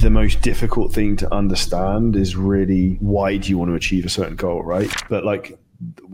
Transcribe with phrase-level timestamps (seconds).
[0.00, 4.08] the most difficult thing to understand is really why do you want to achieve a
[4.08, 4.90] certain goal, right?
[5.08, 5.58] But like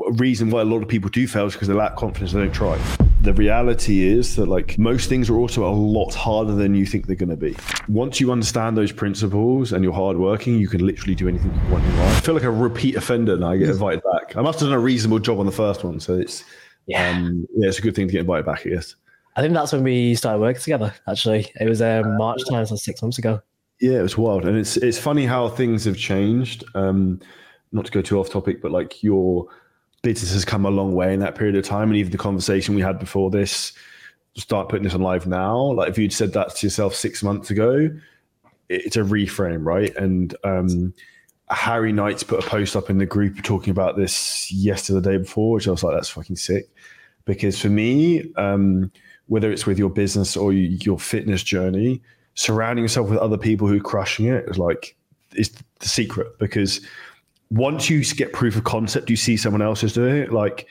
[0.06, 2.40] a reason why a lot of people do fail is because they lack confidence, they
[2.40, 2.78] don't try.
[3.22, 7.06] The reality is that like most things are also a lot harder than you think
[7.06, 7.56] they're going to be.
[7.88, 11.84] Once you understand those principles and you're hardworking, you can literally do anything you want
[11.84, 12.16] in life.
[12.16, 14.36] I feel like a repeat offender and I get invited back.
[14.36, 16.44] I must have done a reasonable job on the first one, so it's
[16.86, 18.94] yeah, um, yeah, it's a good thing to get invited back, I guess.
[19.34, 20.94] I think that's when we started working together.
[21.08, 23.42] Actually, it was um, March time, so six months ago.
[23.80, 26.64] Yeah, it was wild, and it's it's funny how things have changed.
[26.74, 27.20] Um,
[27.72, 29.48] not to go too off topic, but like your
[30.02, 32.74] business has come a long way in that period of time, and even the conversation
[32.74, 33.72] we had before this,
[34.36, 35.58] start putting this on live now.
[35.58, 37.90] Like if you'd said that to yourself six months ago,
[38.68, 39.94] it's a reframe, right?
[39.96, 40.94] And um,
[41.50, 45.18] Harry Knights put a post up in the group talking about this yesterday, the day
[45.18, 46.68] before, which I was like, that's fucking sick.
[47.24, 48.90] Because for me, um,
[49.26, 52.02] whether it's with your business or your fitness journey,
[52.36, 54.96] surrounding yourself with other people who are crushing it is like
[55.34, 56.38] is the secret.
[56.38, 56.80] Because
[57.50, 60.32] once you get proof of concept, you see someone else is doing it.
[60.32, 60.68] Like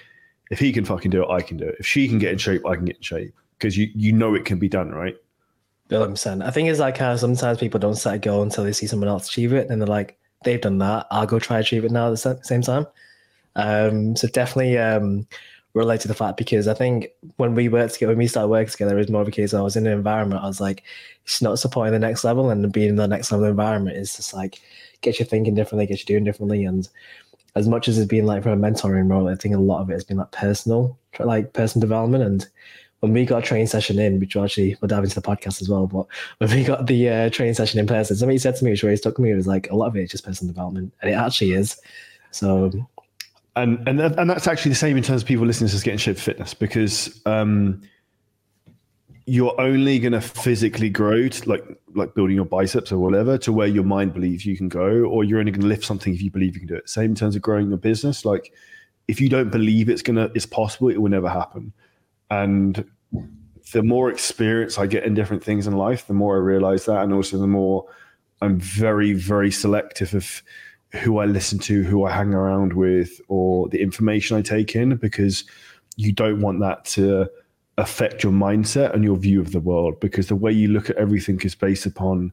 [0.51, 1.75] if he can fucking do it, I can do it.
[1.79, 3.33] If she can get in shape, I can get in shape.
[3.57, 5.15] Because you you know it can be done, right?
[5.87, 6.41] Billion percent.
[6.41, 9.09] I think it's like how sometimes people don't set a goal until they see someone
[9.09, 11.07] else achieve it, and they're like, they've done that.
[11.11, 12.87] I'll go try achieve it now at the same time.
[13.55, 15.27] Um, so definitely um,
[15.75, 18.71] relate to the fact because I think when we worked together, when we started working
[18.71, 20.41] together, it was more of a case I was in an environment.
[20.41, 20.83] I was like,
[21.23, 24.33] it's not supporting the next level, and being in the next level environment is just
[24.33, 24.61] like
[25.01, 26.89] get you thinking differently, get you doing differently, and
[27.55, 29.89] as much as it's been like from a mentoring role, I think a lot of
[29.89, 32.23] it has been like personal, like personal development.
[32.23, 32.47] And
[32.99, 35.69] when we got a training session in, which actually we'll dive into the podcast as
[35.69, 36.05] well, but
[36.39, 38.97] when we got the uh, training session in person, he said to me, which really
[38.97, 41.13] stuck to me, was like a lot of it is just personal development, and it
[41.13, 41.79] actually is.
[42.31, 42.71] So,
[43.55, 45.97] and and and that's actually the same in terms of people listening to us getting
[45.97, 47.81] shape fitness because um,
[49.25, 53.51] you're only going to physically grow to like like building your biceps or whatever to
[53.53, 56.21] where your mind believes you can go or you're only going to lift something if
[56.21, 56.89] you believe you can do it.
[56.89, 58.25] Same in terms of growing your business.
[58.25, 58.53] Like
[59.07, 61.73] if you don't believe it's gonna it's possible it will never happen.
[62.29, 62.85] And
[63.71, 67.03] the more experience i get in different things in life the more i realize that
[67.03, 67.85] and also the more
[68.41, 70.43] i'm very very selective of
[70.95, 74.95] who i listen to who i hang around with or the information i take in
[74.97, 75.43] because
[75.97, 77.29] you don't want that to
[77.77, 80.95] affect your mindset and your view of the world because the way you look at
[80.95, 82.31] everything is based upon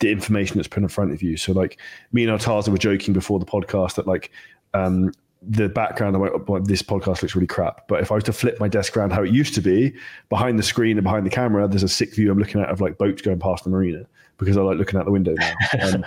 [0.00, 1.36] the information that's put in front of you.
[1.36, 1.78] So, like
[2.12, 4.30] me and Irtaza were joking before the podcast that like
[4.74, 7.86] um, the background of this podcast looks really crap.
[7.88, 9.94] But if I was to flip my desk around how it used to be,
[10.28, 12.80] behind the screen and behind the camera, there's a sick view I'm looking at of
[12.80, 14.06] like boats going past the marina
[14.38, 15.54] because I like looking out the window now.
[15.82, 16.04] Um,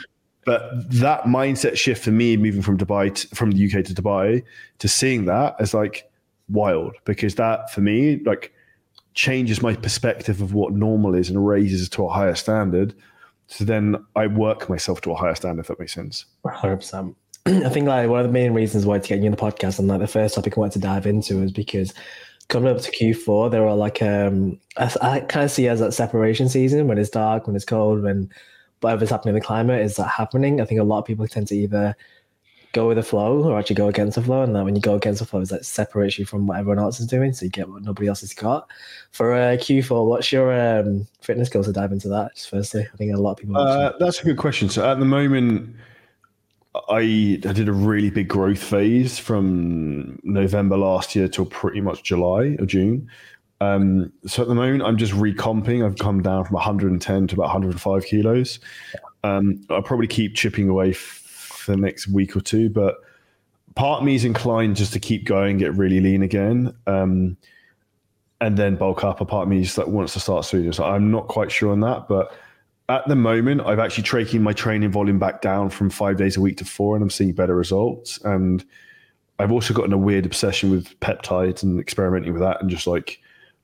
[0.47, 4.41] but that mindset shift for me, moving from Dubai to, from the UK to Dubai,
[4.79, 6.09] to seeing that is like
[6.47, 8.53] wild because that for me, like
[9.13, 12.95] changes my perspective of what normal is and raises it to a higher standard.
[13.47, 16.23] So then I work myself to a higher standard, if that makes sense.
[16.45, 17.13] 100%.
[17.45, 19.79] I think like one of the main reasons why to get you in the podcast
[19.79, 21.93] and like the first topic I wanted to dive into is because
[22.47, 25.81] coming up to Q4, there are like um I, I kind of see it as
[25.81, 28.31] that separation season when it's dark, when it's cold, when
[28.81, 30.61] whatever's happening in the climate is that happening.
[30.61, 31.95] I think a lot of people tend to either
[32.73, 34.43] go with the flow or actually go against the flow.
[34.43, 36.79] And then when you go against the flow, it's like separates you from what everyone
[36.79, 37.33] else is doing.
[37.33, 38.69] So you get what nobody else has got.
[39.11, 42.35] For uh, Q4, what's your um, fitness goals to dive into that?
[42.35, 43.57] Just firstly, I think a lot of people.
[43.57, 44.69] Uh, that's a good question.
[44.69, 45.75] So at the moment,
[46.89, 52.03] I, I did a really big growth phase from November last year till pretty much
[52.03, 53.09] July or June.
[53.59, 55.83] Um, so at the moment, I'm just recomping.
[55.83, 58.59] I've come down from 110 to about 105 kilos.
[59.23, 62.69] Um, I'll probably keep chipping away for the next week or two.
[62.69, 62.95] But
[63.75, 67.37] part of me is inclined just to keep going, get really lean again, um,
[68.39, 69.21] and then bulk up.
[69.21, 70.71] A part of me just like wants to start sooner.
[70.71, 72.31] So I'm not quite sure on that, but
[72.89, 76.41] at the moment, I've actually taken my training volume back down from five days a
[76.41, 78.19] week to four, and I'm seeing better results.
[78.23, 78.63] And
[79.39, 83.19] I've also gotten a weird obsession with peptides and experimenting with that, and just like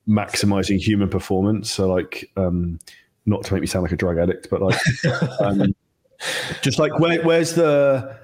[0.07, 1.71] maximizing human performance.
[1.71, 2.79] So like, um,
[3.25, 4.79] not to make me sound like a drug addict, but like,
[5.39, 5.73] um,
[6.61, 8.17] just like where, where's the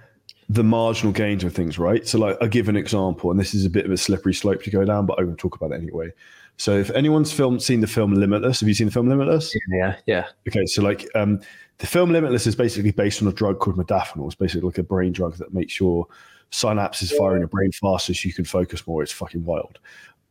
[0.52, 2.08] the marginal gains of things, right?
[2.08, 4.64] So like I give an example, and this is a bit of a slippery slope
[4.64, 6.12] to go down, but I'm going to talk about it anyway.
[6.58, 9.56] So if anyone's film seen the film Limitless, have you seen the film Limitless?
[9.72, 10.28] Yeah, yeah.
[10.48, 11.40] Okay, so like um,
[11.78, 14.26] the film Limitless is basically based on a drug called modafinil.
[14.26, 16.08] It's basically like a brain drug that makes your
[16.52, 19.04] synapses fire in your brain faster so you can focus more.
[19.04, 19.80] It's fucking wild.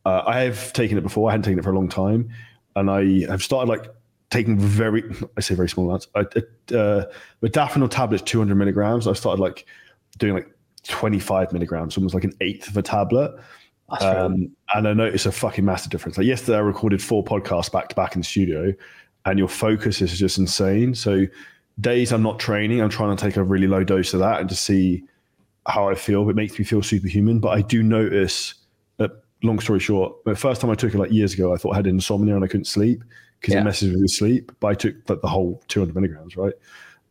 [0.05, 1.29] Uh, I have taken it before.
[1.29, 2.29] I hadn't taken it for a long time,
[2.75, 3.87] and I have started like
[4.29, 5.03] taking very,
[5.37, 6.07] I say very small amounts.
[6.15, 6.21] I,
[6.75, 7.05] uh,
[7.43, 9.07] modafinil tablets, 200 milligrams.
[9.07, 9.65] I started like
[10.17, 10.51] doing like
[10.83, 13.35] 25 milligrams, almost like an eighth of a tablet.
[14.01, 16.17] Um, and I noticed a fucking massive difference.
[16.17, 18.73] Like yesterday, I recorded four podcasts back to back in the studio,
[19.25, 20.93] and your focus is just insane.
[20.93, 21.25] So
[21.79, 24.49] days I'm not training, I'm trying to take a really low dose of that and
[24.49, 25.03] to see
[25.65, 26.29] how I feel.
[26.29, 27.39] It makes me feel superhuman.
[27.39, 28.53] But I do notice
[29.43, 31.77] long story short, the first time I took it like years ago, I thought I
[31.77, 33.03] had insomnia and I couldn't sleep
[33.39, 33.61] because Yeah.
[33.61, 34.51] it messes with your sleep.
[34.59, 36.53] But I took like the whole 200 milligrams, right?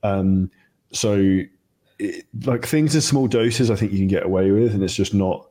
[0.03, 0.51] Um,
[0.93, 1.41] so,
[1.99, 4.95] it, like things in small doses, I think you can get away with, and it's
[4.95, 5.49] just not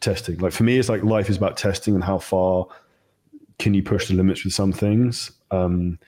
[0.00, 0.38] testing.
[0.38, 2.66] Like for me, it's like life is about testing and how far
[3.58, 5.32] can you push the limits with some things.
[5.50, 5.98] Um,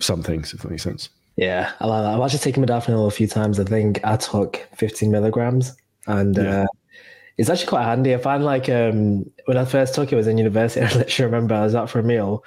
[0.00, 1.08] some things, if that makes sense.
[1.36, 2.14] Yeah, I like that.
[2.14, 3.58] I've actually taken modafinil a few times.
[3.58, 5.74] I think I took 15 milligrams,
[6.06, 6.62] and Yeah.
[6.62, 6.66] uh,
[7.38, 8.14] it's actually quite handy.
[8.14, 10.80] I find like um, when I first took it, I was in university.
[10.84, 12.44] I literally remember I was out for a meal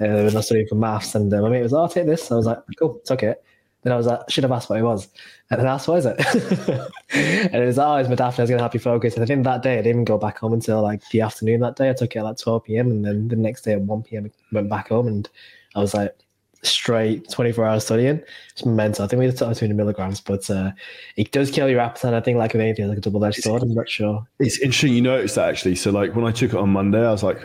[0.00, 2.06] uh, when I was studying for maths, and uh, my mate was, "Oh, I'll take
[2.06, 3.44] this." I was like, "Cool, took it."
[3.82, 5.08] Then I was like, "Should have asked what it was,"
[5.50, 6.18] and then I asked, "What is it?"
[7.12, 8.40] and it was, "Oh, it's modafinil.
[8.40, 10.38] It's gonna help you focus." And I think that day I didn't even go back
[10.38, 11.60] home until like the afternoon.
[11.60, 12.90] That day I took it at like 12 p.m.
[12.90, 14.24] and then the next day at 1 p.m.
[14.26, 15.28] I went back home, and
[15.74, 16.16] I was like
[16.62, 18.22] straight 24 hours studying.
[18.52, 19.04] It's mental.
[19.04, 20.72] I think we did took 200 milligrams, but uh,
[21.16, 22.14] it does kill your appetite.
[22.14, 23.62] I think, like with anything, like a double edged sword.
[23.62, 24.26] I'm not sure.
[24.38, 25.76] It's interesting you noticed that actually.
[25.76, 27.42] So like when I took it on Monday, I was like,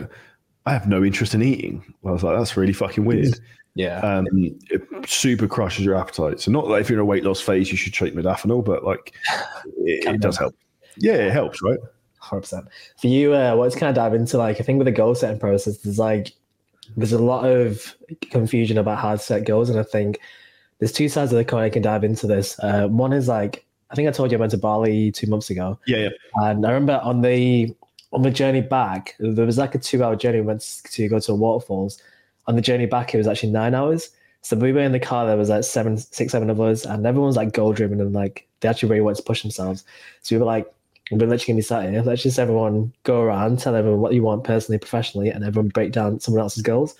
[0.66, 1.94] I have no interest in eating.
[2.04, 3.38] I was like, that's really fucking weird.
[3.74, 4.00] Yeah.
[4.00, 6.40] Um, it super crushes your appetite.
[6.40, 8.84] So not that if you're in a weight loss phase, you should take modafinil, but
[8.84, 9.14] like
[9.84, 10.54] it, it does help.
[10.96, 11.78] Yeah, it helps, right?
[12.22, 12.66] 100%.
[13.00, 15.38] For you, uh, what's kind of dive into like, I think with the goal setting
[15.38, 16.32] process, there's like,
[16.96, 17.94] there's a lot of
[18.30, 19.70] confusion about how to set goals.
[19.70, 20.20] And I think
[20.78, 22.58] there's two sides of the coin I can dive into this.
[22.60, 25.50] Uh, one is like, I think I told you I went to Bali two months
[25.50, 25.78] ago.
[25.86, 26.08] Yeah, yeah.
[26.36, 27.74] And I remember on the
[28.12, 30.40] on the journey back, there was like a two hour journey.
[30.40, 32.00] We went to go to waterfalls.
[32.46, 34.10] On the journey back, it was actually nine hours.
[34.42, 35.26] So we were in the car.
[35.26, 38.12] There was like seven, six, seven of us, and everyone was like goal driven and
[38.12, 39.84] like they actually really wanted to push themselves.
[40.22, 40.72] So we were like,
[41.10, 42.02] we're literally gonna be sat here.
[42.02, 45.92] Let's just everyone go around, tell everyone what you want personally, professionally, and everyone break
[45.92, 46.96] down someone else's goals.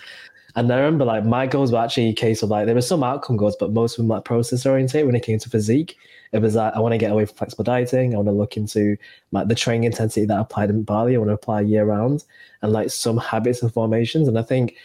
[0.54, 3.02] And I remember like my goals were actually a case of like there were some
[3.02, 5.96] outcome goals, but most of them like process oriented when it came to physique.
[6.32, 8.14] It was like I want to get away from flexible dieting.
[8.14, 8.96] I want to look into
[9.32, 11.14] like the training intensity that I applied in Bali.
[11.14, 12.24] I want to apply year round
[12.62, 14.28] and like some habits and formations.
[14.28, 14.76] And I think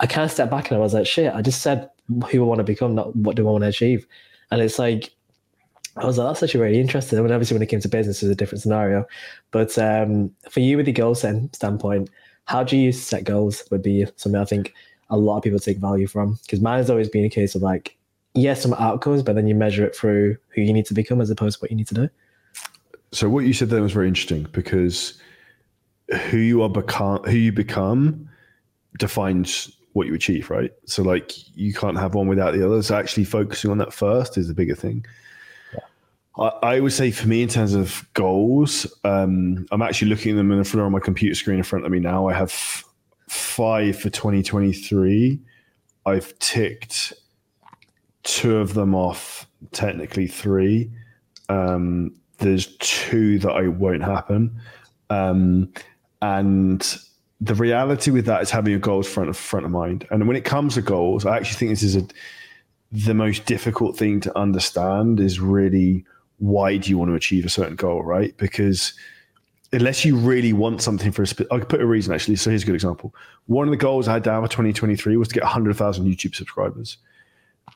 [0.00, 1.90] I kind of stepped back and I was like, shit, I just said
[2.30, 4.06] who I want to become, not what do I want to achieve.
[4.50, 5.12] And it's like
[6.00, 7.18] I was like, that's actually really interesting.
[7.18, 9.06] I mean, obviously when it came to business, it was a different scenario.
[9.50, 12.10] But um, for you with the goal setting standpoint,
[12.44, 14.74] how do you set goals would be something I think
[15.10, 16.38] a lot of people take value from.
[16.42, 17.96] Because mine has always been a case of like,
[18.34, 21.30] yes, some outcomes, but then you measure it through who you need to become as
[21.30, 22.08] opposed to what you need to do.
[23.12, 25.20] So what you said there was very interesting because
[26.28, 28.28] who you are become who you become
[28.98, 30.72] defines what you achieve, right?
[30.84, 32.82] So like you can't have one without the other.
[32.82, 35.06] So actually focusing on that first is the bigger thing.
[36.38, 40.52] I, would say for me in terms of goals, um, I'm actually looking at them
[40.52, 42.28] in the front of my computer screen in front of me now.
[42.28, 42.52] I have
[43.28, 45.40] five for 2023.
[46.06, 47.12] I've ticked
[48.22, 50.90] two of them off, technically three.
[51.48, 54.60] Um, there's two that I won't happen.
[55.10, 55.72] Um,
[56.22, 56.98] and
[57.40, 60.06] the reality with that is having your goals front of front of mind.
[60.10, 62.06] And when it comes to goals, I actually think this is a,
[62.92, 66.04] the most difficult thing to understand is really
[66.38, 68.36] why do you want to achieve a certain goal, right?
[68.36, 68.94] Because
[69.72, 72.36] unless you really want something for a spe- I could put a reason actually.
[72.36, 73.14] So here's a good example.
[73.46, 76.98] One of the goals I had down for 2023 was to get 100,000 YouTube subscribers.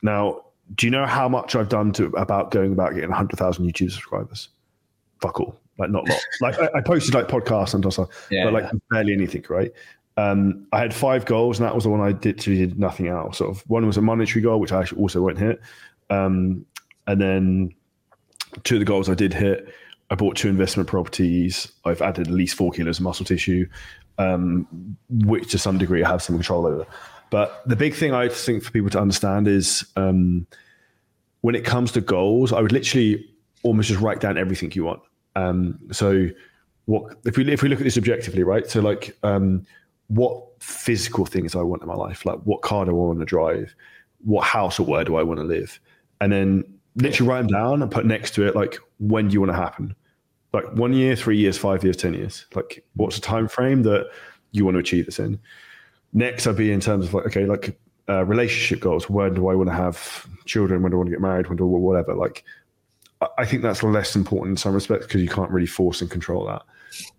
[0.02, 0.42] Now,
[0.74, 4.48] do you know how much I've done to about going about getting 100,000 YouTube subscribers?
[5.20, 5.60] Fuck all.
[5.78, 6.22] Like not a lot.
[6.40, 9.72] like I, I posted like podcasts and stuff, Yeah, but like barely anything, right?
[10.16, 12.36] Um, I had five goals, and that was the one I did.
[12.36, 13.38] Did nothing else.
[13.38, 15.60] Sort of one was a monetary goal, which I actually also won't hit,
[16.10, 16.66] um,
[17.06, 17.74] and then
[18.64, 19.72] two of the goals I did hit.
[20.10, 21.72] I bought two investment properties.
[21.84, 23.66] I've added at least four kilos of muscle tissue,
[24.18, 26.86] um, which to some degree I have some control over.
[27.30, 30.46] But the big thing I think for people to understand is um,
[31.40, 33.26] when it comes to goals, I would literally
[33.62, 35.00] almost just write down everything you want.
[35.34, 36.28] Um, so
[36.84, 38.66] what if we if we look at this objectively, right?
[38.66, 39.66] So like um,
[40.08, 43.24] what physical things I want in my life, like what car do I want to
[43.24, 43.74] drive,
[44.24, 45.80] what house or where do I want to live,
[46.20, 46.64] and then
[46.96, 49.56] literally write them down and put next to it like when do you want to
[49.56, 49.94] happen,
[50.52, 54.10] like one year, three years, five years, ten years, like what's the time frame that
[54.52, 55.38] you want to achieve this in.
[56.12, 59.08] Next, I'd be in terms of like okay, like uh, relationship goals.
[59.08, 60.82] When do I want to have children?
[60.82, 61.48] When do I want to get married?
[61.48, 62.14] When do I, whatever?
[62.14, 62.44] Like
[63.22, 66.10] I- I think that's less important in some respects because you can't really force and
[66.10, 66.62] control that.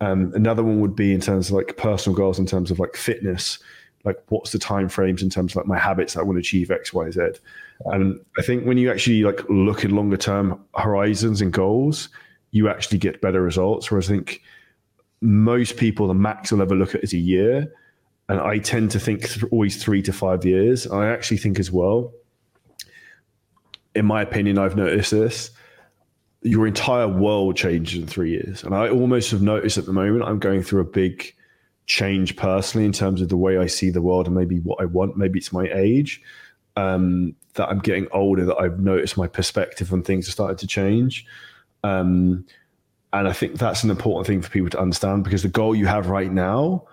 [0.01, 2.96] Um, another one would be in terms of like personal goals, in terms of like
[2.96, 3.58] fitness,
[4.03, 6.72] like what's the time frames in terms of like my habits I want to achieve
[6.72, 7.22] X, Y, Z.
[7.86, 12.10] And I think when you actually like look at longer term horizons and goals,
[12.51, 13.89] you actually get better results.
[13.89, 14.41] Whereas I think
[15.22, 17.74] most people, the max they'll ever look at is a year.
[18.29, 20.88] And I tend to think th- always three to five years.
[20.88, 22.12] I actually think as well,
[23.95, 25.51] in my opinion, I've noticed this.
[26.41, 30.24] Your entire world changes in three years, and I almost have noticed at the moment
[30.24, 31.33] I'm going through a big
[31.86, 34.86] change personally in terms of the way I see the world and maybe what I
[34.86, 35.18] want.
[35.18, 36.22] Maybe it's my age
[36.75, 40.68] um, that I'm getting older that I've noticed my perspective on things have started to
[40.68, 41.25] change.
[41.84, 42.46] Um,
[43.12, 45.86] and I think that's an important thing for people to understand because the goal you
[45.86, 46.86] have right now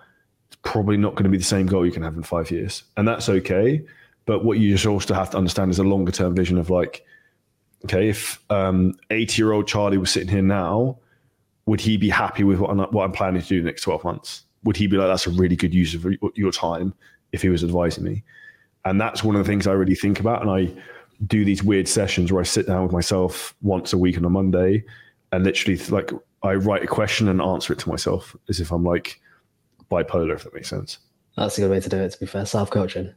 [0.51, 2.83] is probably not going to be the same goal you can have in five years.
[2.97, 3.83] And that's okay.
[4.25, 7.03] But what you just also have to understand is a longer term vision of like,
[7.85, 10.99] okay, if 80 um, year old Charlie was sitting here now,
[11.65, 14.03] would he be happy with what I'm, what I'm planning to do the next 12
[14.03, 14.43] months?
[14.63, 16.93] Would he be like, that's a really good use of your time
[17.31, 18.23] if he was advising me?
[18.85, 20.41] And that's one of the things I really think about.
[20.41, 20.71] And I
[21.27, 24.29] do these weird sessions where I sit down with myself once a week on a
[24.29, 24.83] Monday
[25.31, 26.11] and literally like
[26.43, 29.19] I write a question and answer it to myself as if I'm like
[29.89, 30.97] bipolar, if that makes sense.
[31.37, 32.11] That's a good way to do it.
[32.11, 33.13] To be fair, self coaching.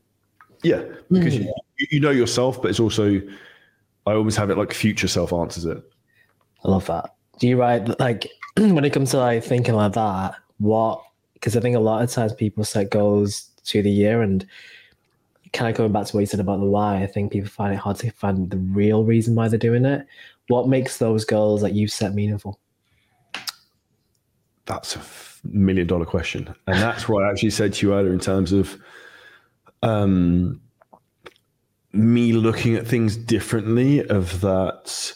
[0.62, 1.46] Yeah, because mm.
[1.78, 3.20] you, you know yourself, but it's also
[4.06, 5.82] I always have it like future self answers it.
[6.64, 7.14] I love that.
[7.38, 10.36] Do you write like when it comes to like thinking like that?
[10.58, 11.02] What?
[11.44, 14.46] Because I think a lot of times people set goals to the year and
[15.52, 17.74] kind of going back to what you said about the why, I think people find
[17.74, 20.06] it hard to find the real reason why they're doing it.
[20.48, 22.58] What makes those goals that you've set meaningful?
[24.64, 25.02] That's a
[25.44, 26.48] million dollar question.
[26.66, 28.78] And that's what I actually said to you earlier in terms of
[29.82, 30.62] um,
[31.92, 35.12] me looking at things differently of that.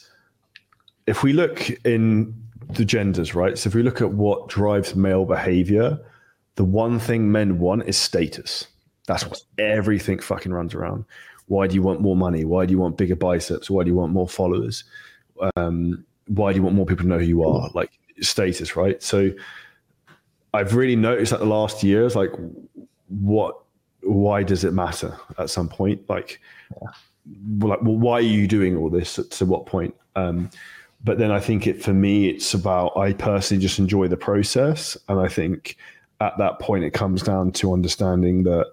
[1.06, 2.35] If we look in
[2.75, 3.56] the genders, right?
[3.56, 5.99] So if we look at what drives male behavior,
[6.59, 8.67] the one thing men want is status
[9.09, 11.07] that's what everything fucking runs around.
[11.47, 12.45] Why do you want more money?
[12.45, 13.71] Why do you want bigger biceps?
[13.71, 14.85] Why do you want more followers?
[15.57, 17.71] Um, why do you want more people to know who you are?
[17.73, 19.03] Like status, right?
[19.03, 19.31] So
[20.53, 22.31] I've really noticed that the last years, like
[23.09, 23.59] what,
[24.03, 26.07] why does it matter at some point?
[26.11, 26.38] Like,
[26.79, 26.88] yeah.
[27.67, 29.15] like, well, why are you doing all this?
[29.15, 29.95] To what point?
[30.17, 30.50] Um,
[31.03, 34.99] but then I think it for me, it's about I personally just enjoy the process,
[35.09, 35.79] and I think
[36.20, 38.66] at that point it comes down to understanding that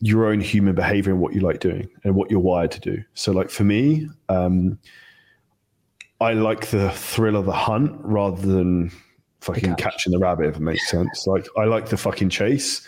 [0.00, 3.02] your own human behavior and what you like doing and what you're wired to do.
[3.14, 4.78] So, like for me, um,
[6.20, 8.90] I like the thrill of the hunt rather than
[9.40, 11.26] fucking catching the rabbit, if it makes sense.
[11.26, 12.86] Like, I like the fucking chase.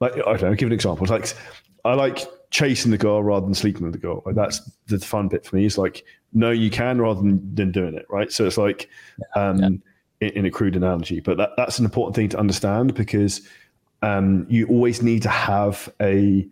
[0.00, 1.04] Like, I don't know, give an example.
[1.04, 1.34] It's like,
[1.84, 4.22] I like chasing the girl rather than sleeping with the girl.
[4.26, 5.66] Like, that's the fun bit for me.
[5.66, 8.32] It's like, no, you can rather than, than doing it, right?
[8.32, 8.88] So, it's like,
[9.34, 9.68] um, yeah.
[10.20, 13.42] In, in, a crude analogy, but that, that's an important thing to understand because
[14.02, 16.46] um, you always need to have a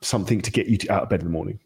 [0.00, 1.58] something to get you to, out of bed in the morning.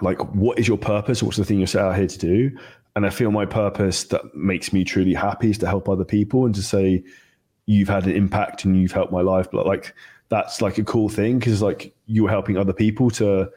[0.00, 1.22] Like, what is your purpose?
[1.22, 2.58] What's the thing you're set out here to do?
[2.94, 6.46] And I feel my purpose that makes me truly happy is to help other people
[6.46, 7.04] and to say,
[7.66, 9.48] you've had an impact and you've helped my life.
[9.50, 9.94] But like,
[10.28, 13.50] that's like a cool thing because like you're helping other people to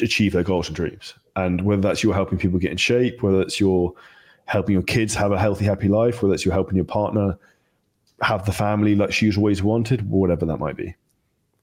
[0.00, 1.14] achieve their goals and dreams.
[1.36, 3.92] And whether that's you're helping people get in shape, whether it's you're
[4.46, 7.38] helping your kids have a healthy, happy life, whether it's you're helping your partner
[8.22, 10.94] have the family like she's always wanted, whatever that might be.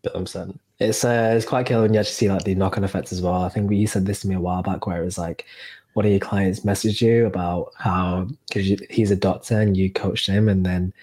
[0.04, 0.60] percent.
[0.80, 3.22] It's uh, it's quite killer when you actually see like the knock on effects as
[3.22, 3.44] well.
[3.44, 5.46] I think you said this to me a while back, where it was like
[5.94, 10.28] one of your clients messaged you about how because he's a doctor and you coached
[10.28, 10.94] him, and then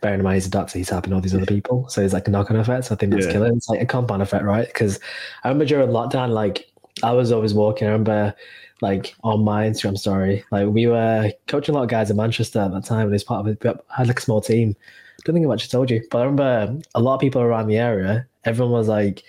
[0.00, 1.88] bearing in mind he's a doctor, he's helping all these other people.
[1.88, 2.86] So it's like a knock on effect.
[2.86, 3.32] So I think that's yeah.
[3.32, 3.52] killer.
[3.52, 4.66] It's like a compound effect, right?
[4.66, 4.98] Because
[5.44, 6.70] I remember during lockdown, like
[7.02, 7.86] I was always walking.
[7.86, 8.34] I remember
[8.80, 10.44] like on my Instagram story.
[10.50, 13.24] Like we were coaching a lot of guys in Manchester at that time, and it's
[13.24, 13.64] part of it.
[13.66, 14.76] I had like a small team.
[14.80, 17.66] I don't think I actually told you, but I remember a lot of people around
[17.66, 18.26] the area.
[18.44, 19.24] Everyone was like,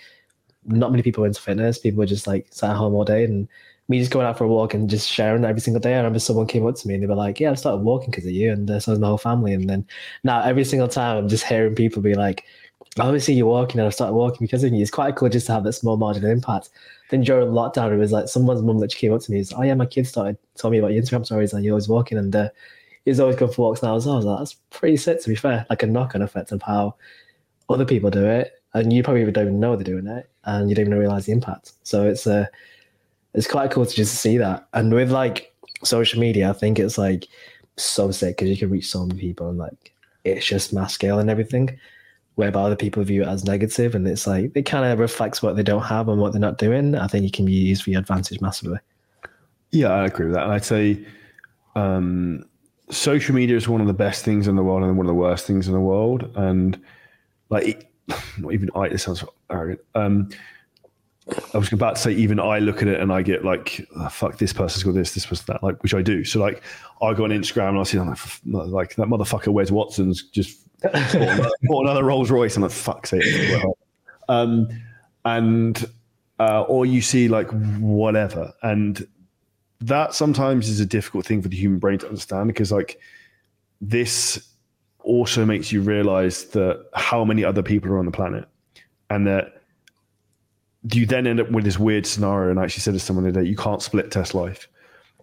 [0.64, 1.78] not many people into fitness.
[1.78, 3.48] People were just like sat at home all day, and
[3.88, 5.94] me just going out for a walk and just sharing every single day.
[5.94, 8.10] I remember someone came up to me and they were like, "Yeah, I started walking
[8.10, 9.52] because of you," and uh, so was my whole family.
[9.52, 9.86] And then
[10.22, 12.44] now every single time I'm just hearing people be like,
[12.98, 14.82] I you're walking and I started walking because of you.
[14.82, 16.70] It's quite cool just to have that small margin of impact.
[17.10, 19.38] Then during lockdown, it was like someone's mum that came up to me.
[19.38, 21.88] Is, oh yeah, my kid started telling me about your Instagram stories and you're always
[21.88, 22.48] walking and uh,
[23.04, 24.14] he's always going for walks now well.
[24.14, 25.66] I was like, that's pretty sick to be fair.
[25.70, 26.96] Like a knock-on effect of how
[27.68, 30.74] other people do it, and you probably don't even know they're doing it, and you
[30.74, 31.72] don't even realize the impact.
[31.84, 32.46] So it's uh,
[33.34, 34.66] it's quite cool to just see that.
[34.72, 35.54] And with like
[35.84, 37.28] social media, I think it's like
[37.76, 39.92] so sick because you can reach so many people and like
[40.24, 41.78] it's just mass scale and everything
[42.40, 45.56] whereby other people view it as negative, and it's like it kind of reflects what
[45.56, 46.94] they don't have and what they're not doing.
[46.94, 48.78] I think it can be used for your advantage massively.
[49.70, 51.06] Yeah, I agree with that, I'd say
[51.76, 52.44] um,
[52.90, 55.14] social media is one of the best things in the world and one of the
[55.14, 56.80] worst things in the world, and
[57.48, 57.90] like
[58.38, 58.88] not even I.
[58.88, 59.80] This sounds arrogant.
[59.94, 60.30] Um,
[61.54, 64.08] I was about to say, even I look at it and I get like, oh,
[64.08, 66.24] fuck, this person's got this, this was that, like, which I do.
[66.24, 66.62] So, like,
[67.02, 71.82] I go on Instagram and I see, like, like that motherfucker wears Watsons just bought
[71.82, 72.56] another, Rolls Royce.
[72.56, 73.24] I'm like, fuck sake.
[74.28, 74.68] Um,
[75.24, 75.84] and
[76.38, 79.06] uh, or you see like whatever, and
[79.80, 83.00] that sometimes is a difficult thing for the human brain to understand because like
[83.80, 84.48] this
[85.02, 88.46] also makes you realize that how many other people are on the planet
[89.08, 89.62] and that
[90.92, 93.42] you then end up with this weird scenario and I actually said to someone today
[93.42, 94.68] you can't split test life.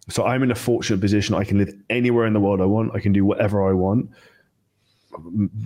[0.09, 1.35] So i'm in a fortunate position.
[1.35, 2.95] I can live anywhere in the world i want.
[2.95, 4.09] I can do whatever i want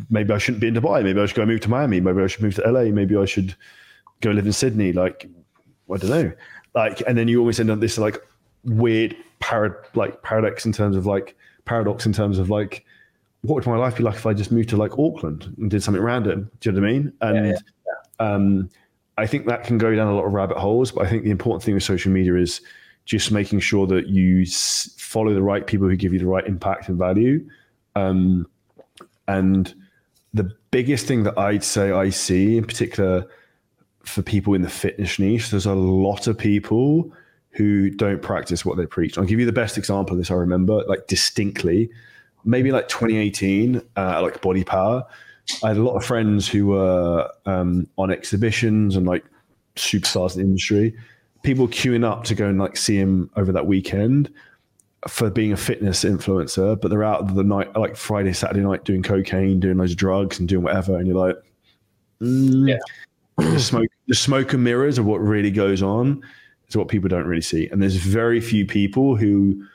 [0.10, 2.28] maybe i shouldn't be in dubai maybe i should go move to miami maybe i
[2.28, 3.56] should move to la maybe i should
[4.22, 5.28] go live in sydney like
[5.94, 6.32] i don't know
[6.76, 8.18] like and then you always end up this like
[8.66, 12.86] weird parad like paradox in terms of like paradox in terms of like
[13.42, 15.82] what would my life be like if I just moved to like Auckland and did
[15.82, 16.50] something random?
[16.60, 17.14] Do you know what I mean?
[17.22, 18.34] And yeah, yeah.
[18.34, 18.70] Um,
[19.18, 20.92] I think that can go down a lot of rabbit holes.
[20.92, 22.62] But I think the important thing with social media is
[23.06, 26.46] just making sure that you s- follow the right people who give you the right
[26.46, 27.44] impact and value.
[27.96, 28.48] Um,
[29.38, 29.74] and
[30.34, 33.28] the biggest thing that I'd say I see in particular
[34.04, 37.12] for people in the fitness niche, there's a lot of people
[37.52, 39.18] who don't practice what they preach.
[39.18, 41.90] I'll give you the best example of this I remember, like distinctly
[42.44, 45.06] maybe like 2018, uh, like Body Power.
[45.64, 49.26] I had a lot of friends who were um, on exhibitions and like
[49.76, 50.96] superstars in the industry.
[51.44, 54.32] People queuing up to go and like see him over that weekend
[55.08, 59.02] for being a fitness influencer, but they're out the night, like Friday, Saturday night, doing
[59.02, 60.98] cocaine, doing those drugs, and doing whatever.
[60.98, 61.38] And you're like,
[62.22, 62.80] mm, yeah,
[63.38, 66.22] the smoke, the smoke and mirrors of what really goes on
[66.68, 67.68] is what people don't really see.
[67.70, 69.66] And there's very few people who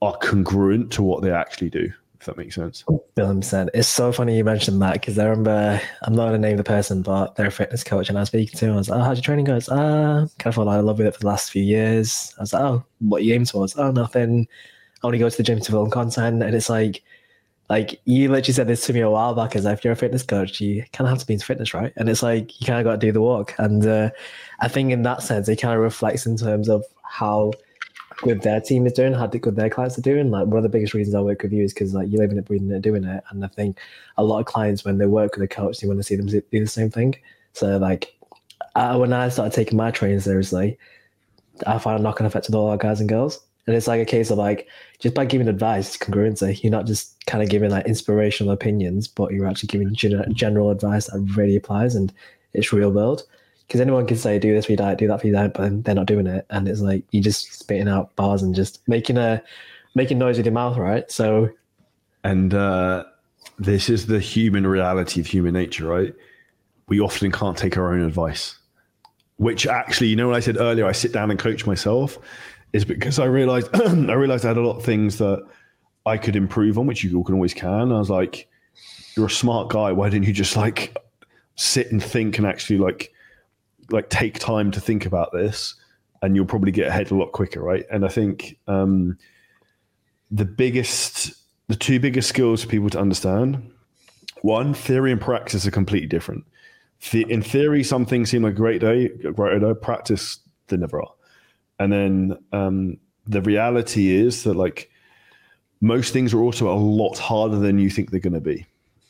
[0.00, 2.84] are congruent to what they actually do if that makes sense.
[3.14, 3.70] Billion percent.
[3.74, 7.02] It's so funny you mentioned that because I remember I'm not gonna name the person,
[7.02, 8.72] but they're a fitness coach, and I was speaking to him.
[8.74, 9.68] I was like, "Oh, how's your training goes?
[9.68, 12.42] Ah, kind of fallen out of love with it for the last few years." I
[12.42, 13.76] was like, "Oh, what you aim towards?
[13.76, 14.48] Oh, nothing.
[15.02, 17.02] I only go to the gym to film content." And it's like,
[17.70, 19.54] like you literally said this to me a while back.
[19.54, 21.92] Is if you're a fitness coach, you kind of have to be into fitness, right?
[21.96, 23.54] And it's like you kind of got to do the work.
[23.58, 24.10] And uh,
[24.60, 27.52] I think in that sense, it kind of reflects in terms of how
[28.18, 30.30] good their team is doing, how good their clients are doing.
[30.30, 32.38] Like one of the biggest reasons I work with you is because like you're living
[32.38, 33.24] it, breathing it, doing it.
[33.30, 33.78] And I think
[34.16, 36.26] a lot of clients when they work with a coach, they want to see them
[36.26, 37.14] do the same thing.
[37.52, 38.14] So like
[38.74, 40.78] I, when I started taking my training seriously,
[41.66, 43.40] I found a knock-on effect with all our guys and girls.
[43.66, 44.66] And it's like a case of like
[44.98, 46.62] just by giving advice, congruency.
[46.62, 51.06] You're not just kind of giving like inspirational opinions, but you're actually giving general advice
[51.06, 52.12] that really applies and
[52.54, 53.24] it's real world
[53.68, 55.84] because anyone can say do this for your diet, do that for your diet, but
[55.84, 59.18] they're not doing it, and it's like you're just spitting out bars and just making
[59.18, 59.42] a
[59.94, 61.10] making noise with your mouth, right?
[61.10, 61.50] So,
[62.24, 63.04] and uh,
[63.58, 66.14] this is the human reality of human nature, right?
[66.88, 68.56] We often can't take our own advice,
[69.36, 72.18] which actually, you know, what I said earlier, I sit down and coach myself,
[72.72, 75.46] is because I realized I realized I had a lot of things that
[76.06, 77.92] I could improve on, which you can always can.
[77.92, 78.48] I was like,
[79.14, 79.92] you're a smart guy.
[79.92, 80.96] Why didn't you just like
[81.56, 83.12] sit and think and actually like
[83.90, 85.74] like take time to think about this
[86.22, 87.84] and you'll probably get ahead a lot quicker right?
[87.90, 89.18] And i think um,
[90.30, 91.34] the biggest
[91.68, 93.70] the two biggest skills for people to understand
[94.42, 96.44] one theory and practice are completely different.
[97.12, 101.12] In theory some things seem like a great day great day practice they never are.
[101.78, 104.90] And then um, the reality is that like
[105.80, 108.66] most things are also a lot harder than you think they're going to be.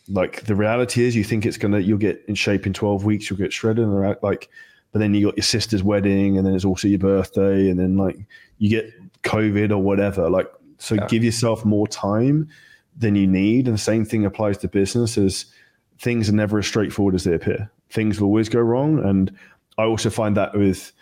[0.09, 3.29] Like the reality is you think it's gonna you'll get in shape in 12 weeks
[3.29, 4.49] you'll get shredded and like
[4.93, 7.97] but then you got your sister's wedding and then it's also your birthday and then
[7.97, 8.17] like
[8.59, 11.07] you get covid or whatever like so yeah.
[11.07, 12.49] give yourself more time
[12.97, 15.47] than you need and the same thing applies to business as
[15.99, 19.37] things are never as straightforward as they appear things will always go wrong and
[19.79, 20.93] i also find that with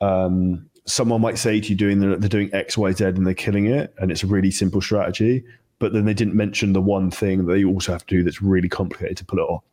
[0.00, 3.34] um, someone might say to you doing the, they're doing x y z and they're
[3.34, 5.44] killing it and it's a really simple strategy
[5.82, 8.40] but then they didn't mention the one thing that you also have to do that's
[8.40, 9.64] really complicated to pull it off.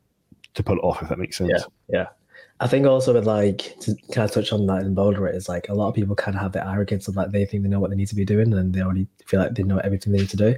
[0.56, 1.52] To pull it off, if that makes sense.
[1.54, 2.08] Yeah, yeah.
[2.60, 5.48] I think also with like to kind of touch on that in boulder it is
[5.48, 7.70] like a lot of people kind of have the arrogance of like they think they
[7.70, 10.12] know what they need to be doing and they already feel like they know everything
[10.12, 10.56] they need to do.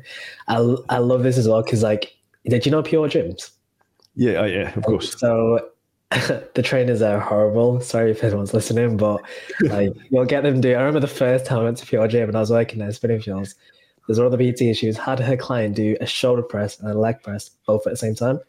[0.48, 3.52] I I love this as well because like did you know Pure Gyms?
[4.16, 5.18] Yeah, uh, yeah, of course.
[5.20, 5.70] So
[6.10, 7.80] the trainers are horrible.
[7.82, 9.22] Sorry if anyone's listening, but
[9.62, 10.74] like you'll get them do.
[10.74, 12.92] I remember the first time I went to Pure Gym and I was working there
[12.92, 13.56] spinning fuels
[14.08, 14.98] there's one of the PT issues.
[14.98, 18.16] Had her client do a shoulder press and a leg press both at the same
[18.16, 18.40] time.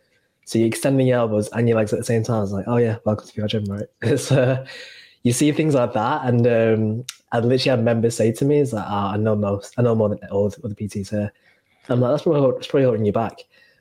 [0.44, 2.36] So you're extending your elbows and your legs at the same time.
[2.36, 3.86] I was like, oh yeah, welcome to your gym, right?
[4.02, 4.66] It's uh,
[5.22, 8.72] you see things like that, and um, I literally had members say to me, "Is
[8.72, 11.32] like, oh, I know most, I know more than all the other PTs here."
[11.88, 13.38] I'm like, that's probably that's probably holding you back,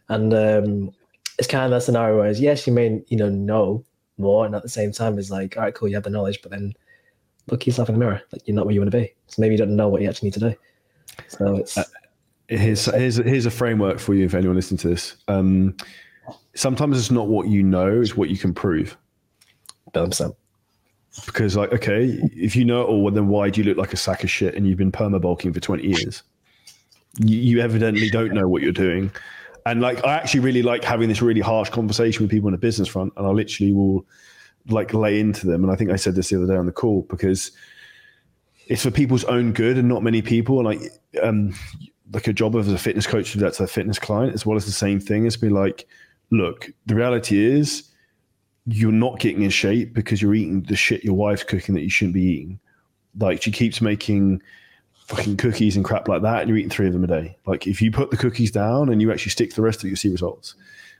[0.09, 0.91] and um,
[1.39, 3.83] it's kind of that scenario where, yes, you may you know know
[4.19, 6.41] more, and at the same time, it's like, all right, cool, you have the knowledge,
[6.43, 6.73] but then
[7.49, 9.11] look yourself in the mirror, like you're not where you want to be.
[9.27, 10.55] So maybe you don't know what you actually need to do.
[11.27, 11.83] So it's uh,
[12.47, 15.15] here's here's here's a framework for you if anyone listening to this.
[15.27, 15.75] Um,
[16.53, 18.97] sometimes it's not what you know; it's what you can prove.
[19.93, 20.35] Billion percent.
[21.25, 23.97] because like okay if you know it all then why do you look like a
[23.97, 26.23] sack of shit and you've been perma bulking for 20 years
[27.19, 29.11] you, you evidently don't know what you're doing
[29.65, 32.57] and like i actually really like having this really harsh conversation with people on the
[32.57, 34.05] business front and i literally will
[34.69, 36.71] like lay into them and i think i said this the other day on the
[36.71, 37.51] call because
[38.67, 40.79] it's for people's own good and not many people like
[41.21, 41.53] um
[42.13, 44.71] like a job as a fitness coach that's a fitness client as well as the
[44.71, 45.87] same thing is be like
[46.31, 47.91] look the reality is
[48.65, 51.89] you're not getting in shape because you're eating the shit your wife's cooking that you
[51.89, 52.59] shouldn't be eating.
[53.17, 54.41] Like she keeps making
[55.07, 57.37] fucking cookies and crap like that, and you're eating three of them a day.
[57.45, 59.87] Like if you put the cookies down and you actually stick to the rest of
[59.87, 60.55] it, you see results.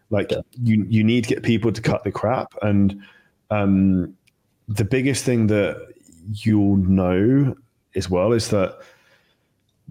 [0.09, 0.41] Like yeah.
[0.61, 2.53] you you need to get people to cut the crap.
[2.61, 3.01] And
[3.49, 4.15] um,
[4.67, 5.93] the biggest thing that
[6.33, 7.55] you'll know
[7.95, 8.79] as well is that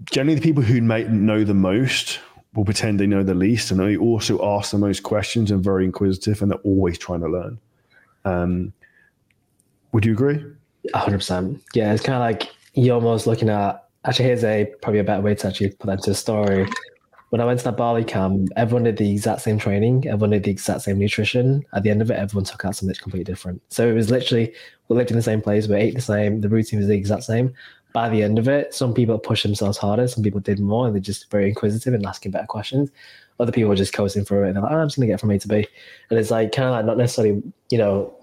[0.05, 2.19] generally the people who may know the most
[2.55, 5.85] will pretend they know the least, and they also ask the most questions and very
[5.85, 7.59] inquisitive, and they're always trying to learn.
[8.25, 8.73] Um,
[9.91, 10.43] would you agree?
[10.93, 11.61] hundred percent.
[11.73, 13.87] Yeah, it's kind of like you're almost looking at.
[14.05, 16.67] Actually, here's a probably a better way to actually put that into a story.
[17.29, 20.05] When I went to that Bali camp, everyone did the exact same training.
[20.05, 21.63] Everyone did the exact same nutrition.
[21.73, 23.61] At the end of it, everyone took out something completely different.
[23.69, 24.53] So it was literally
[24.89, 27.23] we lived in the same place, we ate the same, the routine was the exact
[27.23, 27.53] same,
[27.93, 30.95] by the end of it, some people push themselves harder, some people did more, and
[30.95, 32.89] they're just very inquisitive and asking better questions.
[33.39, 35.19] Other people are just coasting through it, and they're like, oh, I'm just gonna get
[35.19, 35.67] from A to B.
[36.09, 38.13] And it's like kind of like not necessarily, you know,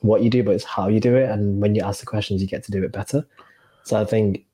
[0.00, 1.30] what you do, but it's how you do it.
[1.30, 3.24] And when you ask the questions, you get to do it better.
[3.84, 4.44] So I think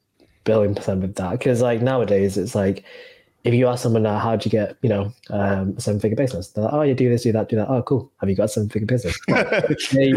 [0.45, 1.33] billion percent with that.
[1.33, 2.85] Because like nowadays, it's like
[3.49, 6.49] if you ask someone now, how'd you get, you know, um, a seven figure business?
[6.49, 7.71] They're like, oh, you do this, do that, do that.
[7.71, 8.13] Oh, cool.
[8.21, 9.19] Have you got a seven figure business?
[9.93, 10.13] they,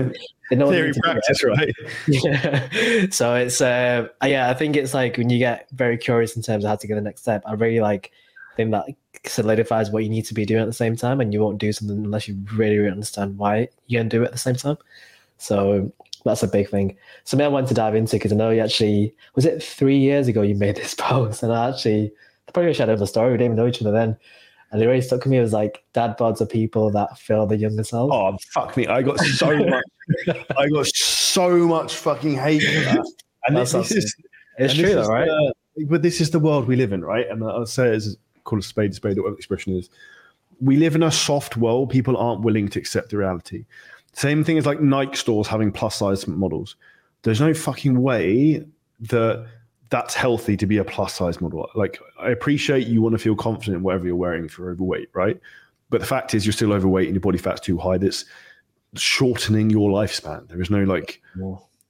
[0.49, 1.73] Theory practice, right?
[2.07, 3.05] Yeah.
[3.09, 6.65] so it's, uh, yeah, I think it's like when you get very curious in terms
[6.65, 8.11] of how to get the next step, I really like
[8.57, 8.87] think that
[9.25, 11.21] solidifies what you need to be doing at the same time.
[11.21, 14.23] And you won't do something unless you really, really understand why you're going to do
[14.23, 14.77] it at the same time.
[15.37, 15.89] So
[16.25, 16.97] that's a big thing.
[17.23, 20.27] Something I wanted to dive into because I know you actually, was it three years
[20.27, 21.43] ago you made this post?
[21.43, 22.11] And I actually,
[22.53, 23.31] probably shared the story.
[23.31, 24.17] We didn't even know each other then.
[24.71, 25.37] And it really stuck with me.
[25.37, 28.09] It was like dad bods are people that fill the younger self.
[28.11, 28.87] Oh fuck me!
[28.87, 29.83] I got so much.
[30.57, 32.63] I got so much fucking hate.
[33.45, 34.15] And this, this is
[34.57, 35.27] it's true, though, right?
[35.75, 37.27] The, but this is the world we live in, right?
[37.29, 39.89] And I'll say it as call a spade a spade, whatever the expression is.
[40.61, 41.89] We live in a soft world.
[41.89, 43.65] People aren't willing to accept the reality.
[44.13, 46.75] Same thing as like Nike stores having plus size models.
[47.23, 48.63] There's no fucking way
[49.01, 49.47] that
[49.91, 51.69] that's healthy to be a plus size model.
[51.75, 55.09] Like I appreciate you want to feel confident in whatever you're wearing if you're overweight,
[55.13, 55.39] right?
[55.89, 57.97] But the fact is you're still overweight and your body fat's too high.
[57.97, 58.25] That's
[58.95, 60.47] shortening your lifespan.
[60.47, 61.21] There is no like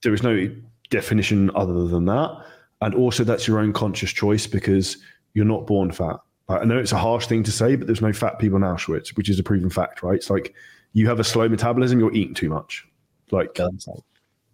[0.02, 0.50] there is no
[0.90, 2.44] definition other than that.
[2.80, 4.98] And also that's your own conscious choice because
[5.34, 6.16] you're not born fat.
[6.48, 9.16] I know it's a harsh thing to say, but there's no fat people in Auschwitz,
[9.16, 10.16] which is a proven fact, right?
[10.16, 10.54] It's like
[10.92, 12.84] you have a slow metabolism, you're eating too much.
[13.30, 13.56] Like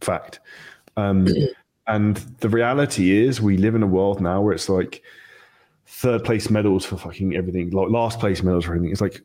[0.02, 0.40] fact.
[0.98, 1.26] Um,
[1.88, 5.02] And the reality is, we live in a world now where it's like
[5.86, 8.92] third place medals for fucking everything, like last place medals for everything.
[8.92, 9.22] It's like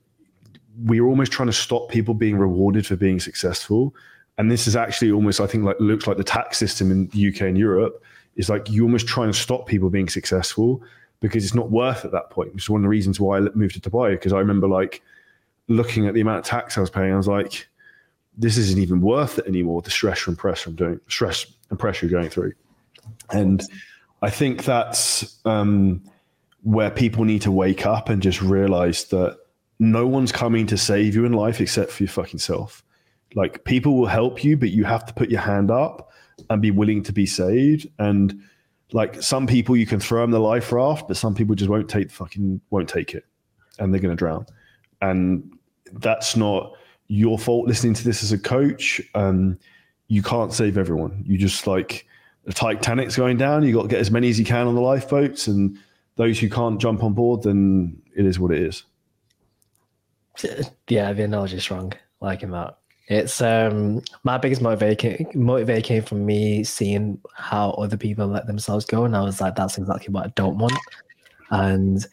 [0.85, 3.93] we're almost trying to stop people being rewarded for being successful.
[4.37, 7.27] And this is actually almost, I think, like looks like the tax system in the
[7.27, 8.01] UK and Europe
[8.37, 10.81] is like you're almost trying to stop people being successful
[11.19, 12.53] because it's not worth at that point.
[12.53, 15.03] Which is one of the reasons why I moved to Dubai because I remember like
[15.67, 17.67] looking at the amount of tax I was paying, I was like,
[18.37, 19.81] this isn't even worth it anymore.
[19.81, 22.53] The stress and pressure I'm doing, stress and pressure going through,
[23.29, 23.61] and
[24.21, 26.03] I think that's um,
[26.61, 29.37] where people need to wake up and just realize that
[29.79, 32.83] no one's coming to save you in life except for your fucking self.
[33.35, 36.11] Like people will help you, but you have to put your hand up
[36.49, 37.87] and be willing to be saved.
[37.99, 38.41] And
[38.91, 41.89] like some people, you can throw them the life raft, but some people just won't
[41.89, 43.25] take fucking won't take it,
[43.79, 44.45] and they're to drown.
[45.01, 45.57] And
[45.91, 46.73] that's not
[47.13, 48.99] your fault listening to this as a coach.
[49.13, 49.59] Um,
[50.07, 51.23] you can't save everyone.
[51.25, 52.07] You just like
[52.45, 53.63] the Titanic's going down.
[53.63, 55.77] You got to get as many as you can on the lifeboats, and
[56.15, 58.83] those who can't jump on board, then it is what it is.
[60.89, 62.77] Yeah, the analogy is Like Liking that.
[63.07, 68.85] It's um my biggest motivation motivator came from me seeing how other people let themselves
[68.85, 70.73] go, and I was like, that's exactly what I don't want.
[71.51, 72.03] And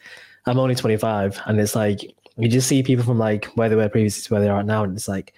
[0.45, 3.89] I'm only 25, and it's like you just see people from like where they were
[3.89, 5.33] previously to where they are now, and it's like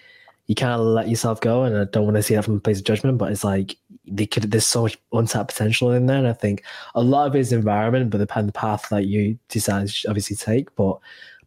[0.48, 1.64] you kind of let yourself go.
[1.64, 3.78] And I don't want to see that from a place of judgment, but it's like
[4.06, 4.52] they could.
[4.52, 6.64] There's so much untapped potential in there, and I think
[6.96, 10.36] a lot of it is environment, but depend the path that you decide to obviously
[10.36, 10.74] take.
[10.76, 11.00] But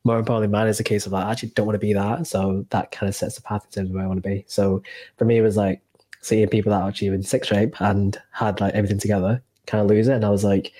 [0.05, 2.27] more importantly, mine is a case of like I actually don't want to be that,
[2.27, 4.45] so that kind of sets the path in terms of where I want to be.
[4.49, 4.83] So
[5.17, 5.83] for me, it was like
[6.23, 10.09] seeing people that actually in sick shape and had like everything together, kind of lose
[10.09, 10.73] it, and I was like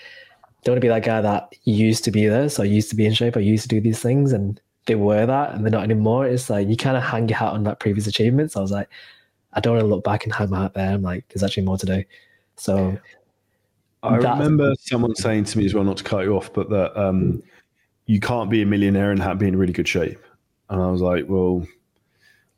[0.67, 2.49] don't want to be that guy that used to be there.
[2.49, 3.37] So I used to be in shape.
[3.37, 6.27] I used to do these things and they were that and they're not anymore.
[6.27, 8.51] It's like you kind of hang your hat on that previous achievement.
[8.51, 8.89] So I was like,
[9.53, 10.93] I don't want to look back and hang my hat there.
[10.93, 12.05] I'm like, there's actually more to do.
[12.57, 12.99] So
[14.03, 17.01] I remember someone saying to me as well, not to cut you off, but that
[17.01, 17.45] um,
[18.07, 20.21] you can't be a millionaire and have, be in really good shape.
[20.69, 21.65] And I was like, well,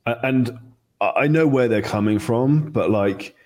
[0.07, 0.59] and
[1.03, 3.37] I know where they're coming from, but like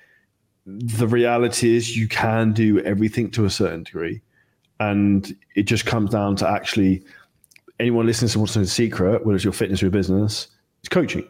[0.66, 4.22] the reality is you can do everything to a certain degree.
[4.90, 7.04] And it just comes down to actually
[7.78, 10.48] anyone listening to what's the secret, whether it's your fitness or your business,
[10.80, 11.28] it's coaching.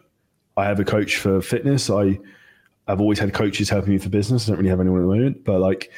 [0.57, 1.89] I have a coach for fitness.
[1.89, 2.19] I
[2.87, 4.47] I've always had coaches helping me for business.
[4.47, 5.91] I don't really have anyone at the moment, but like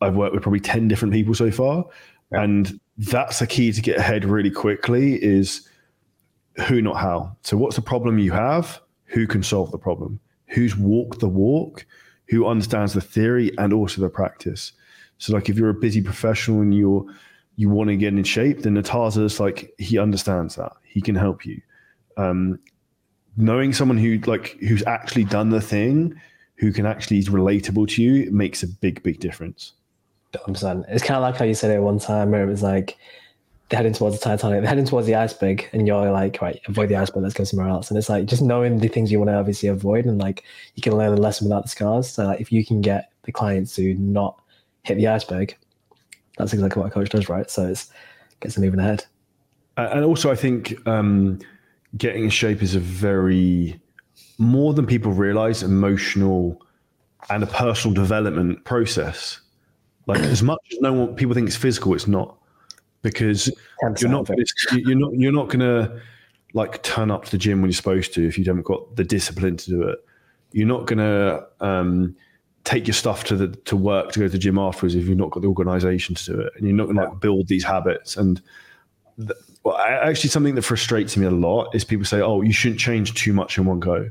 [0.00, 1.84] I've worked with probably 10 different people so far.
[2.32, 2.42] Yeah.
[2.42, 5.68] And that's the key to get ahead really quickly is
[6.66, 7.36] who, not how.
[7.42, 8.80] So what's the problem you have?
[9.06, 10.20] Who can solve the problem?
[10.48, 11.84] Who's walked the walk?
[12.28, 14.72] Who understands the theory and also the practice?
[15.22, 17.06] So like if you're a busy professional and you're
[17.54, 20.72] you want to get in shape, then Irtaza's like he understands that.
[20.82, 21.60] He can help you.
[22.16, 22.58] Um,
[23.36, 26.20] knowing someone who like who's actually done the thing,
[26.56, 29.74] who can actually is relatable to you, makes a big, big difference.
[30.34, 30.86] I understand.
[30.88, 32.98] It's kind of like how you said it one time where it was like
[33.68, 36.88] they're heading towards the Titanic, they're heading towards the iceberg, and you're like, right, avoid
[36.88, 37.90] the iceberg, let's go somewhere else.
[37.90, 40.42] And it's like just knowing the things you want to obviously avoid, and like
[40.74, 42.10] you can learn a lesson without the scars.
[42.10, 44.41] So like if you can get the clients to not
[44.82, 45.56] hit the iceberg,
[46.38, 47.50] that's exactly what a coach does, right?
[47.50, 47.90] So it's
[48.40, 49.04] gets them moving ahead.
[49.76, 51.38] And also, I think um,
[51.96, 53.80] getting in shape is a very
[54.38, 56.60] more than people realize emotional
[57.30, 59.40] and a personal development process.
[60.06, 62.36] Like as much as no one people think it's physical, it's not
[63.02, 63.50] because
[63.98, 64.28] you're not
[64.72, 66.00] you're not you're not gonna
[66.54, 69.04] like turn up to the gym when you're supposed to if you haven't got the
[69.04, 69.98] discipline to do it.
[70.50, 72.16] You're not gonna um,
[72.64, 75.18] take your stuff to the to work to go to the gym afterwards if you've
[75.18, 78.16] not got the organization to do it, and you're not gonna like build these habits.
[78.16, 78.40] And
[79.18, 82.80] the, well, actually, something that frustrates me a lot is people say, "Oh, you shouldn't
[82.80, 84.10] change too much in one go."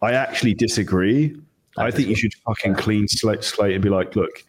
[0.00, 1.36] I actually disagree.
[1.76, 4.44] I, I think you should fucking clean slate, slate and be like, "Look,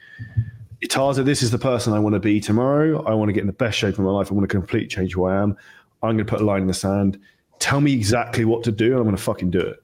[0.83, 3.03] Irtaza, this is the person I want to be tomorrow.
[3.03, 4.31] I want to get in the best shape of my life.
[4.31, 5.55] I want to completely change who I am.
[6.01, 7.19] I'm going to put a line in the sand.
[7.59, 9.82] Tell me exactly what to do, and I'm going to fucking do it."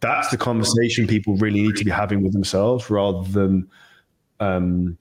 [0.00, 3.68] That's the conversation people really need to be having with themselves, rather than
[4.40, 4.96] um,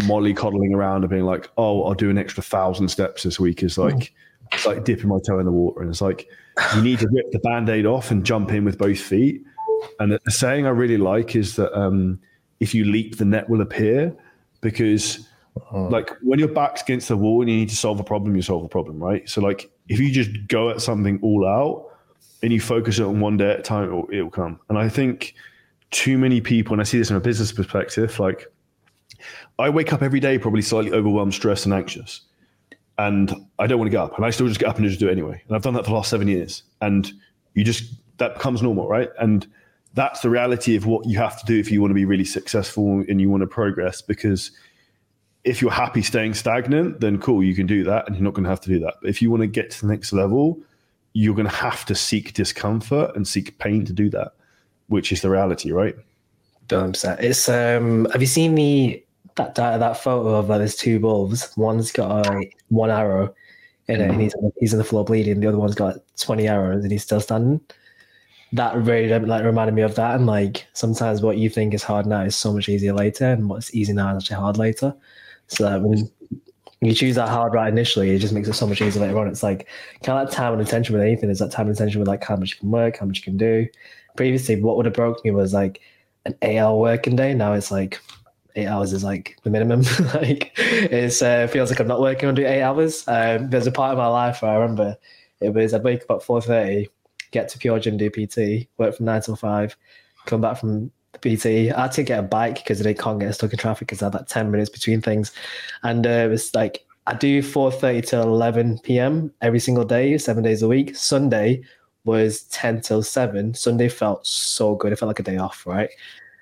[0.00, 3.78] mollycoddling around and being like, "Oh, I'll do an extra thousand steps this week." Is
[3.78, 4.12] like
[4.52, 6.28] it's like dipping my toe in the water, and it's like
[6.76, 9.42] you need to rip the band-aid off and jump in with both feet.
[9.98, 12.20] And the saying I really like is that um,
[12.60, 14.14] if you leap, the net will appear,
[14.60, 15.88] because uh-huh.
[15.88, 18.42] like when your back's against the wall and you need to solve a problem, you
[18.42, 19.28] solve the problem, right?
[19.28, 21.93] So like if you just go at something all out
[22.44, 24.60] and you focus it on one day at a time, it'll, come.
[24.68, 25.34] And I think
[25.90, 28.52] too many people, and I see this from a business perspective, like
[29.58, 32.20] I wake up every day probably slightly overwhelmed, stressed, and anxious.
[32.98, 34.16] And I don't want to get up.
[34.16, 35.42] And I still just get up and just do it anyway.
[35.46, 36.64] And I've done that for the last seven years.
[36.82, 37.10] And
[37.54, 39.08] you just, that becomes normal, right?
[39.18, 39.46] And
[39.94, 42.26] that's the reality of what you have to do if you want to be really
[42.26, 44.02] successful and you want to progress.
[44.02, 44.50] Because
[45.44, 48.44] if you're happy staying stagnant, then cool, you can do that and you're not going
[48.44, 48.96] to have to do that.
[49.00, 50.60] But if you want to get to the next level,
[51.14, 54.32] you're going to have to seek discomfort and seek pain to do that,
[54.88, 55.94] which is the reality, right?
[56.68, 57.22] Don't upset.
[57.24, 58.06] It's um.
[58.12, 59.04] Have you seen the
[59.36, 61.52] that that photo of uh, there's two wolves.
[61.56, 63.34] One's got uh, one arrow
[63.88, 65.40] in it, and he's he's on the floor bleeding.
[65.40, 67.60] The other one's got twenty arrows, and he's still standing.
[68.52, 72.06] That really like reminded me of that, and like sometimes what you think is hard
[72.06, 74.94] now is so much easier later, and what's easy now is actually hard later.
[75.48, 76.10] So that when
[76.84, 79.28] you choose that hard right initially, it just makes it so much easier later on.
[79.28, 79.68] It's like
[80.02, 81.30] kind of like time and attention with anything.
[81.30, 83.24] Is that time and attention with like how much you can work, how much you
[83.24, 83.66] can do.
[84.16, 85.80] Previously, what would have broke me was like
[86.24, 87.34] an eight-hour working day.
[87.34, 88.00] Now it's like
[88.56, 89.82] eight hours is like the minimum.
[90.14, 93.06] like it uh, feels like I'm not working under eight hours.
[93.08, 94.96] Um, there's a part of my life where I remember
[95.40, 96.88] it was I'd wake up at four thirty,
[97.30, 99.76] get to Pure Gym, do PT, work from nine till five,
[100.26, 101.72] come back from PT.
[101.72, 104.06] I had to get a bike because they can't get stuck in traffic because I
[104.06, 105.32] had like ten minutes between things,
[105.82, 109.32] and uh, it was like I do four thirty to eleven p.m.
[109.40, 110.96] every single day, seven days a week.
[110.96, 111.62] Sunday
[112.06, 115.88] was 10 till 7 sunday felt so good it felt like a day off right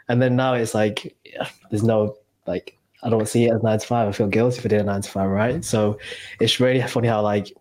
[0.08, 3.78] and then now it's like, yeah, there's no like I don't see it as nine
[3.78, 4.08] to five.
[4.08, 5.64] I feel guilty for doing nine to five, right?
[5.64, 5.98] So
[6.38, 7.52] it's really funny how like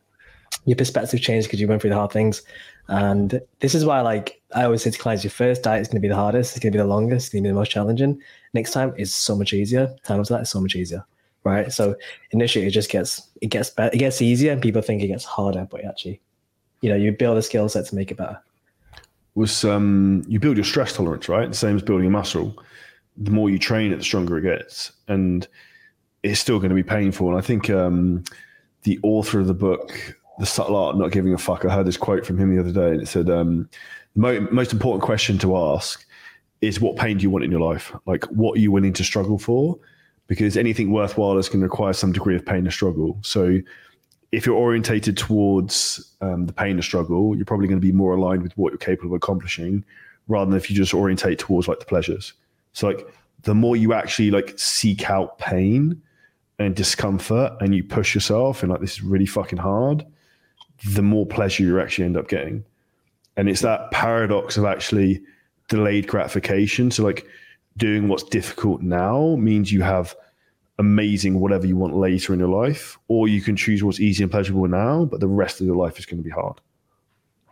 [0.65, 2.43] your perspective changed because you went through the hard things.
[2.87, 5.97] And this is why like I always say to clients, your first diet is going
[5.97, 7.59] to be the hardest, it's going to be the longest, it's going to be the
[7.59, 8.21] most challenging.
[8.53, 9.93] Next time is so much easier.
[10.03, 11.05] Time after that is so much easier.
[11.43, 11.71] Right.
[11.71, 11.95] So
[12.31, 15.25] initially it just gets it gets better, it gets easier and people think it gets
[15.25, 16.21] harder, but actually,
[16.81, 18.39] you know, you build a skill set to make it better
[19.35, 21.49] was um, you build your stress tolerance, right?
[21.49, 22.55] The same as building a muscle.
[23.17, 25.47] The more you train it, the stronger it gets, and
[26.23, 27.29] it's still going to be painful.
[27.29, 28.23] And I think um,
[28.83, 31.97] the author of the book, The Subtle Art Not Giving a Fuck, I heard this
[31.97, 33.69] quote from him the other day, and it said, um,
[34.15, 36.03] the mo- most important question to ask
[36.61, 37.95] is what pain do you want in your life?
[38.07, 39.77] Like, what are you willing to struggle for?
[40.25, 43.19] Because anything worthwhile is going to require some degree of pain or struggle.
[43.21, 43.59] So,
[44.31, 48.15] if you're orientated towards um, the pain or struggle, you're probably going to be more
[48.15, 49.85] aligned with what you're capable of accomplishing,
[50.27, 52.33] rather than if you just orientate towards like the pleasures.
[52.73, 56.01] So, like, the more you actually like seek out pain
[56.57, 60.03] and discomfort, and you push yourself, and like this is really fucking hard,
[60.85, 62.63] the more pleasure you actually end up getting.
[63.37, 65.21] And it's that paradox of actually
[65.69, 66.91] delayed gratification.
[66.91, 67.25] So, like,
[67.77, 70.15] doing what's difficult now means you have
[70.79, 74.31] amazing whatever you want later in your life, or you can choose what's easy and
[74.31, 76.59] pleasurable now, but the rest of your life is going to be hard.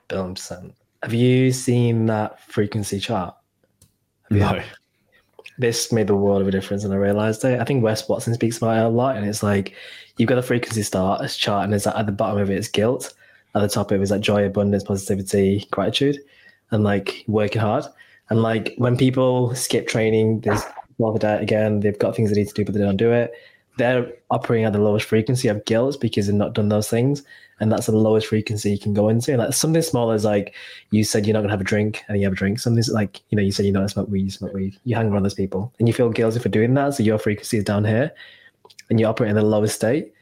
[0.10, 0.74] Percent.
[1.04, 3.36] Have you seen that frequency chart?
[4.32, 4.62] No.
[5.60, 7.60] This made the world of a difference, and I realized it.
[7.60, 9.76] I think Wes Watson speaks about it a lot, and it's like
[10.18, 12.68] you've got a frequency start as chart, and it's at the bottom of it is
[12.68, 13.13] guilt.
[13.56, 16.20] At the top, it was like joy, abundance, positivity, gratitude,
[16.72, 17.86] and like working hard.
[18.30, 20.62] And like when people skip training, there's
[20.98, 23.12] well the diet again, they've got things they need to do, but they don't do
[23.12, 23.34] it.
[23.78, 27.24] They're operating at the lowest frequency of guilt because they've not done those things.
[27.62, 29.32] And that's the lowest frequency you can go into.
[29.32, 30.54] And like something small as like
[30.92, 32.60] you said you're not gonna have a drink and you have a drink.
[32.60, 34.78] Something like, you know, you said you're not gonna smoke weed, you smoke weed.
[34.84, 36.94] You hang around those people and you feel guilty for doing that.
[36.94, 38.12] So your frequency is down here
[38.90, 40.14] and you operate in the lowest state.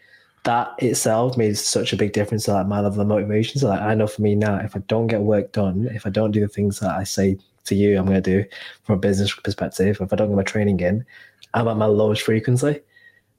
[0.47, 3.59] That itself made such a big difference to like my level of motivation.
[3.59, 6.09] So like I know for me now, if I don't get work done, if I
[6.09, 8.49] don't do the things that I say to you I'm going to do
[8.83, 9.97] from a business perspective.
[9.99, 11.05] If I don't get my training in,
[11.53, 12.79] I'm at my lowest frequency,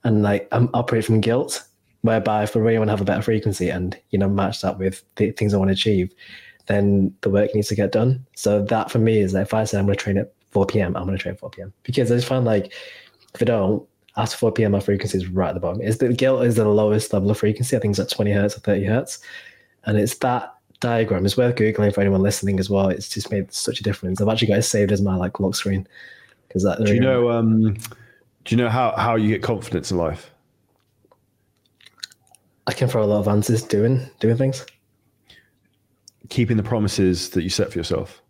[0.04, 1.64] and like I'm operating from guilt.
[2.02, 4.78] Whereby, if I really want to have a better frequency and you know match that
[4.78, 6.12] with the things I want to achieve,
[6.66, 8.24] then the work needs to get done.
[8.36, 10.66] So that for me is that if I say I'm going to train at 4
[10.66, 11.72] p.m., I'm going to train at 4 p.m.
[11.82, 12.72] because I just find like
[13.34, 13.86] if I don't,
[14.18, 14.72] after 4 p.m.
[14.72, 15.81] my frequency is right at the bottom.
[15.81, 17.76] Is the guilt is the lowest level of frequency?
[17.76, 19.20] I think it's at 20 hertz or 30 hertz,
[19.85, 22.88] and it's that diagram is worth googling for anyone listening as well.
[22.88, 24.20] It's just made such a difference.
[24.20, 25.87] I've actually got it saved as my like lock screen
[26.46, 26.85] because that.
[26.85, 27.31] Do you know?
[27.31, 27.74] Um,
[28.44, 30.31] do you know how how you get confidence in life?
[32.66, 34.66] I can throw a lot of answers doing doing things.
[36.28, 38.20] Keeping the promises that you set for yourself.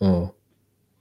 [0.00, 0.34] Oh.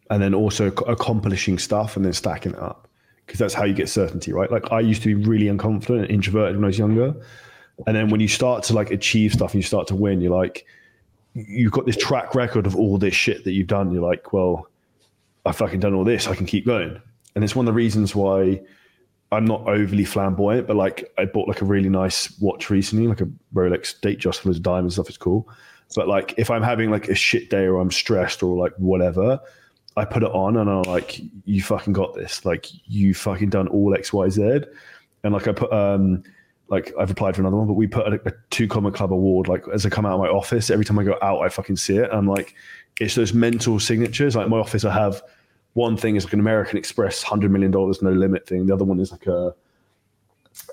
[0.10, 2.87] And then also accomplishing stuff and then stacking it up.
[3.28, 4.50] Because that's how you get certainty, right?
[4.50, 7.14] Like I used to be really unconfident and introverted when I was younger.
[7.86, 10.36] And then when you start to like achieve stuff and you start to win, you're
[10.36, 10.66] like,
[11.34, 13.92] you've got this track record of all this shit that you've done.
[13.92, 14.70] You're like, well,
[15.46, 16.28] I've fucking done all this.
[16.28, 17.00] I can keep going.
[17.36, 18.62] And it's one of the reasons why
[19.32, 23.22] I'm not overly flamboyant, but like I bought like a really nice watch recently, like
[23.22, 25.10] a Rolex Datejust of diamonds stuff.
[25.10, 25.48] It's cool.
[25.96, 29.40] But like if I'm having like a shit day or I'm stressed or like whatever,
[29.98, 32.46] I put it on and I'm like, you fucking got this.
[32.46, 34.62] Like you fucking done all X, Y, Z.
[35.24, 36.24] And like I put um
[36.70, 39.48] like I've applied for another one, but we put a, a two comma club award
[39.48, 40.70] like as I come out of my office.
[40.70, 42.10] Every time I go out, I fucking see it.
[42.12, 42.54] I'm like,
[43.00, 44.36] it's those mental signatures.
[44.36, 45.22] Like my office, I have
[45.74, 48.68] one thing is like an American Express hundred million dollars no limit thing.
[48.68, 49.56] The other one is like a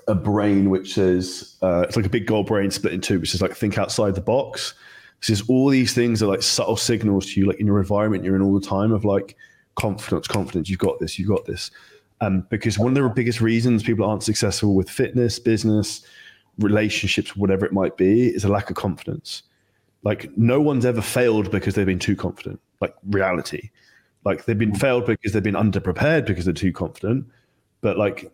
[0.07, 3.33] a brain which says uh, it's like a big gold brain split in two, which
[3.33, 4.73] is like think outside the box.
[5.19, 8.23] This is all these things are like subtle signals to you, like in your environment
[8.23, 9.35] you're in all the time of like
[9.75, 10.69] confidence, confidence.
[10.69, 11.17] You've got this.
[11.17, 11.71] You've got this.
[12.21, 16.05] Um, because one of the biggest reasons people aren't successful with fitness, business,
[16.59, 19.43] relationships, whatever it might be, is a lack of confidence.
[20.03, 22.59] Like no one's ever failed because they've been too confident.
[22.79, 23.69] Like reality,
[24.23, 27.25] like they've been failed because they've been underprepared because they're too confident.
[27.81, 28.31] But like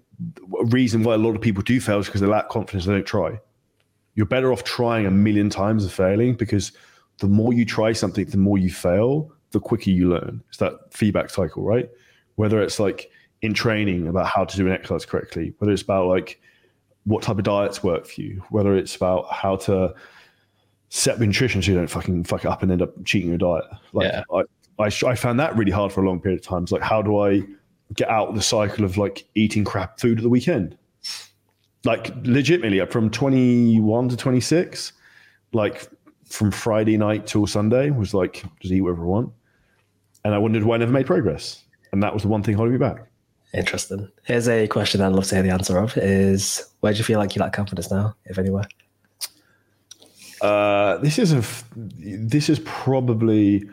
[0.59, 2.85] a reason why a lot of people do fail is because they lack confidence.
[2.85, 3.39] They don't try.
[4.15, 6.71] You're better off trying a million times and failing because
[7.19, 10.43] the more you try something, the more you fail, the quicker you learn.
[10.49, 11.89] It's that feedback cycle, right?
[12.35, 13.09] Whether it's like
[13.41, 16.41] in training about how to do an exercise correctly, whether it's about like
[17.05, 19.93] what type of diets work for you, whether it's about how to
[20.89, 23.65] set nutrition so you don't fucking fuck it up and end up cheating your diet.
[23.93, 24.23] Like yeah.
[24.33, 24.43] I,
[24.83, 26.63] I, I found that really hard for a long period of time.
[26.63, 27.41] It's like, how do I
[27.93, 30.77] get out of the cycle of like eating crap food at the weekend?
[31.83, 34.93] Like legitimately from 21 to 26,
[35.53, 35.89] like
[36.25, 39.33] from Friday night till Sunday was like, just eat whatever I want.
[40.23, 41.63] And I wondered why I never made progress.
[41.91, 43.07] And that was the one thing holding me back.
[43.53, 44.09] Interesting.
[44.23, 47.19] Here's a question I'd love to hear the answer of: Is where do you feel
[47.19, 48.65] like you lack confidence now, if anywhere?
[50.41, 51.43] Uh, this is a.
[51.75, 53.69] This is probably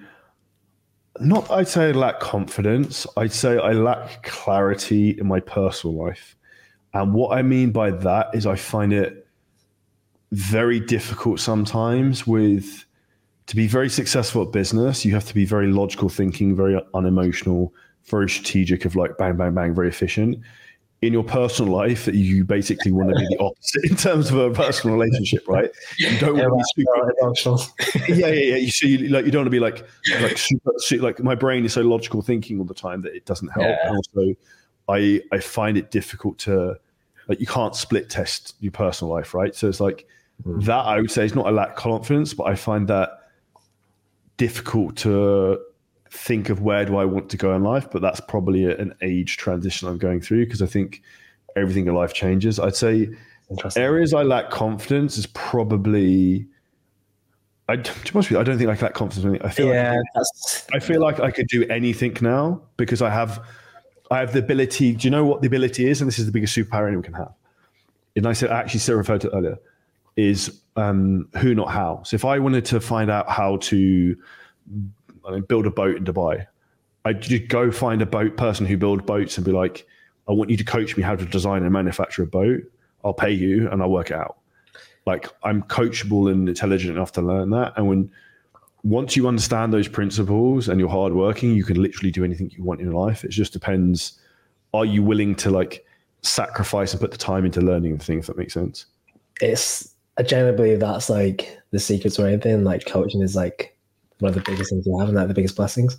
[1.20, 1.48] not.
[1.50, 3.06] I'd say I lack confidence.
[3.16, 6.36] I'd say I lack clarity in my personal life,
[7.00, 9.26] and what I mean by that is I find it
[10.32, 12.84] very difficult sometimes with
[13.46, 15.04] to be very successful at business.
[15.04, 17.72] You have to be very logical thinking, very unemotional
[18.08, 20.38] very strategic of like bang, bang, bang, very efficient.
[21.00, 24.36] in your personal life that you basically want to be the opposite in terms of
[24.36, 25.70] a personal relationship, right?
[25.96, 27.62] You don't want to be super emotional.
[28.08, 28.56] yeah, yeah, yeah.
[28.56, 29.86] You see, like you don't want to be like
[30.20, 33.24] like super, super, like my brain is so logical thinking all the time that it
[33.26, 33.66] doesn't help.
[33.66, 33.86] Yeah.
[33.86, 34.34] And also,
[34.88, 36.76] I I find it difficult to
[37.28, 39.54] like you can't split test your personal life, right?
[39.54, 40.06] So it's like
[40.46, 40.64] Mm.
[40.66, 40.86] that.
[40.86, 43.10] I would say is not a lack of confidence, but I find that
[44.36, 45.58] difficult to
[46.10, 47.90] think of where do I want to go in life.
[47.90, 51.02] But that's probably an age transition I'm going through because I think
[51.56, 52.60] everything in life changes.
[52.60, 53.10] I'd say
[53.76, 56.46] areas I lack confidence is probably.
[57.70, 59.42] I, to be honest you, I don't think I lack confidence.
[59.44, 63.10] I feel like Yeah, that's I feel like I could do anything now because I
[63.10, 63.44] have
[64.10, 64.94] I have the ability.
[64.94, 66.00] Do you know what the ability is?
[66.00, 67.32] And this is the biggest superpower anyone can have.
[68.16, 69.58] And I said I actually Sarah referred to earlier
[70.16, 72.02] is um, who not how.
[72.04, 74.16] So if I wanted to find out how to
[75.26, 76.46] I mean, build a boat in Dubai,
[77.04, 79.86] I'd just go find a boat person who build boats and be like,
[80.28, 82.62] I want you to coach me how to design and manufacture a boat.
[83.04, 84.38] I'll pay you and I'll work it out.
[85.06, 87.74] Like I'm coachable and intelligent enough to learn that.
[87.76, 88.10] And when
[88.82, 92.80] once you understand those principles and you're hardworking, you can literally do anything you want
[92.80, 93.24] in life.
[93.24, 94.20] It just depends.
[94.72, 95.84] Are you willing to like
[96.22, 98.86] sacrifice and put the time into learning the thing, if that makes sense?
[99.40, 102.64] it's I generally believe that's like the secret to anything.
[102.64, 103.76] Like coaching is like
[104.18, 105.96] one of the biggest things you have and like the biggest blessings.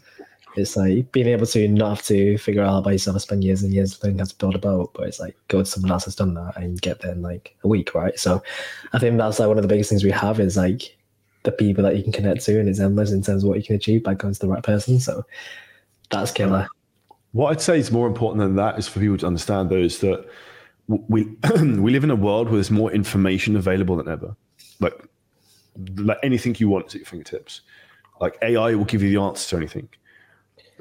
[0.55, 3.63] It's like being able to not have to figure out by yourself and spend years
[3.63, 6.05] and years learning how to build a boat, but it's like go to someone else
[6.05, 8.19] has done that and get there in like a week, right?
[8.19, 8.43] So
[8.91, 10.97] I think that's like one of the biggest things we have is like
[11.49, 13.63] the people that you can connect to and it's endless in terms of what you
[13.63, 14.99] can achieve by going to the right person.
[14.99, 15.23] So
[16.09, 16.67] that's killer.
[17.31, 20.27] What I'd say is more important than that is for people to understand those that
[20.87, 21.23] we
[21.61, 24.35] we live in a world where there's more information available than ever.
[24.79, 24.93] Like
[25.97, 27.61] like anything you want is at your fingertips.
[28.19, 29.89] Like AI will give you the answer to anything.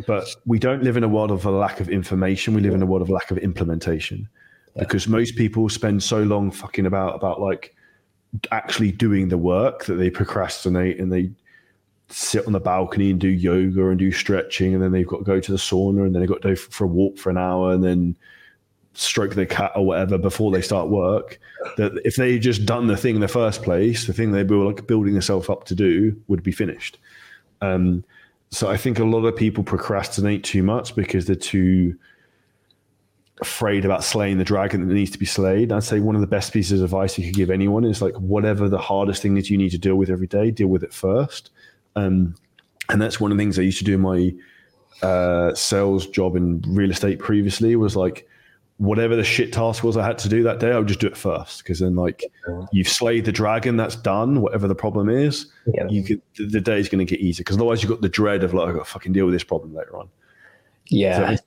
[0.06, 2.54] But we don't live in a world of a lack of information.
[2.54, 4.28] We live in a world of lack of implementation.
[4.76, 7.74] Because most people spend so long fucking about about like
[8.50, 11.30] actually doing the work that they procrastinate and they
[12.10, 15.24] sit on the balcony and do yoga and do stretching, and then they've got to
[15.24, 17.38] go to the sauna, and then they've got to go for a walk for an
[17.38, 18.16] hour, and then
[18.94, 21.38] stroke their cat or whatever before they start work.
[21.76, 24.64] That if they just done the thing in the first place, the thing they were
[24.64, 26.98] like building themselves up to do would be finished.
[27.60, 28.04] Um,
[28.50, 31.96] so I think a lot of people procrastinate too much because they're too
[33.40, 35.72] afraid about slaying the dragon that needs to be slayed.
[35.72, 38.14] I'd say one of the best pieces of advice you could give anyone is like
[38.14, 40.92] whatever the hardest thing that you need to deal with every day, deal with it
[40.92, 41.50] first.
[41.96, 42.34] Um,
[42.88, 44.34] and that's one of the things I used to do in my
[45.06, 48.26] uh, sales job in real estate previously was like
[48.78, 51.06] whatever the shit task was I had to do that day, I would just do
[51.08, 52.22] it first because then like
[52.72, 54.40] you've slayed the dragon, that's done.
[54.40, 55.86] Whatever the problem is, Yeah.
[55.88, 58.44] you could the, the day's going to get easier because otherwise you've got the dread
[58.44, 60.08] of like I got to fucking deal with this problem later on.
[60.86, 61.34] Yeah.
[61.36, 61.42] So-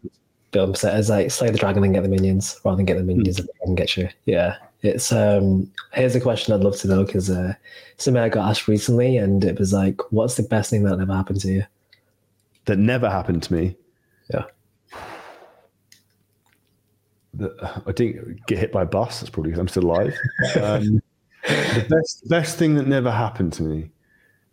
[0.52, 3.04] build set as like slay the dragon and get the minions rather than get the
[3.04, 4.10] minions and the get you.
[4.26, 4.58] Yeah.
[4.82, 7.54] It's um here's a question I'd love to know because uh
[7.98, 11.14] something I got asked recently and it was like, what's the best thing that ever
[11.14, 11.64] happened to you?
[12.66, 13.76] That never happened to me.
[14.34, 14.46] Yeah.
[17.36, 19.20] that I didn't get hit by a bus.
[19.20, 20.16] That's probably because I'm still alive.
[20.62, 21.02] Um,
[21.44, 23.90] the best best thing that never happened to me.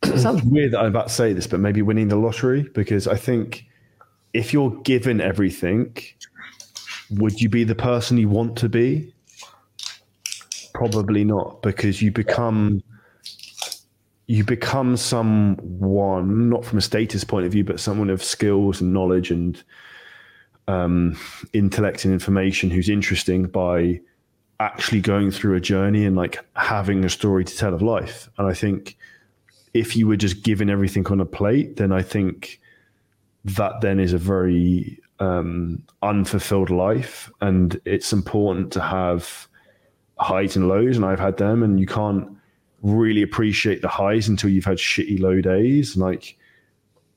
[0.05, 3.07] It sounds weird that I'm about to say this, but maybe winning the lottery because
[3.07, 3.67] I think
[4.33, 5.97] if you're given everything,
[7.11, 9.13] would you be the person you want to be?
[10.75, 12.83] Probably not, because you become
[14.31, 18.93] you become someone not from a status point of view, but someone of skills and
[18.93, 19.65] knowledge and
[20.69, 21.19] um,
[21.55, 23.99] intellect and information who's interesting by
[24.61, 28.29] actually going through a journey and like having a story to tell of life.
[28.37, 28.99] And I think
[29.73, 32.61] if you were just given everything on a plate, then I think
[33.57, 37.31] that then is a very um, unfulfilled life.
[37.41, 39.49] And it's important to have
[40.19, 42.37] highs and lows, and I've had them, and you can't
[42.83, 45.97] really appreciate the highs until you've had shitty low days.
[45.97, 46.37] Like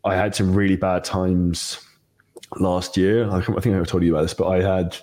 [0.03, 1.79] I had some really bad times
[2.59, 3.29] last year.
[3.29, 4.97] I think I told you about this, but I had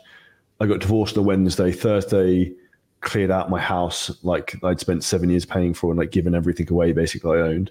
[0.61, 1.71] I got divorced on Wednesday.
[1.71, 2.53] Thursday,
[3.01, 6.71] cleared out my house like I'd spent seven years paying for and like given everything
[6.71, 7.71] away basically I owned.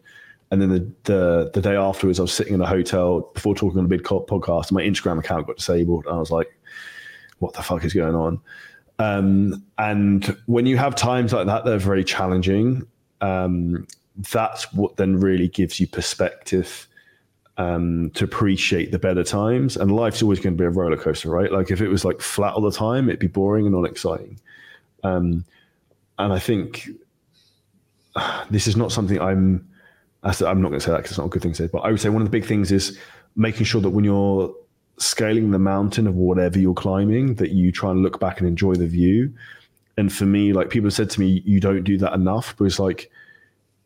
[0.49, 3.79] And then the, the the day afterwards, I was sitting in a hotel before talking
[3.79, 4.71] on a big co- podcast.
[4.71, 6.57] My Instagram account got disabled, and I was like,
[7.39, 8.39] "What the fuck is going on?"
[8.99, 12.87] Um, and when you have times like that, they're very challenging.
[13.21, 13.87] Um,
[14.31, 16.87] that's what then really gives you perspective
[17.57, 19.77] um, to appreciate the better times.
[19.77, 21.51] And life's always going to be a roller coaster, right?
[21.51, 24.39] Like if it was like flat all the time, it'd be boring and not exciting.
[25.03, 25.45] Um,
[26.19, 26.89] and I think
[28.49, 29.67] this is not something I'm.
[30.23, 31.79] I'm not going to say that because it's not a good thing to say, but
[31.79, 32.97] I would say one of the big things is
[33.35, 34.53] making sure that when you're
[34.97, 38.73] scaling the mountain of whatever you're climbing that you try and look back and enjoy
[38.73, 39.31] the view.
[39.97, 42.55] And for me, like people have said to me, you don't do that enough.
[42.57, 43.11] But it's like,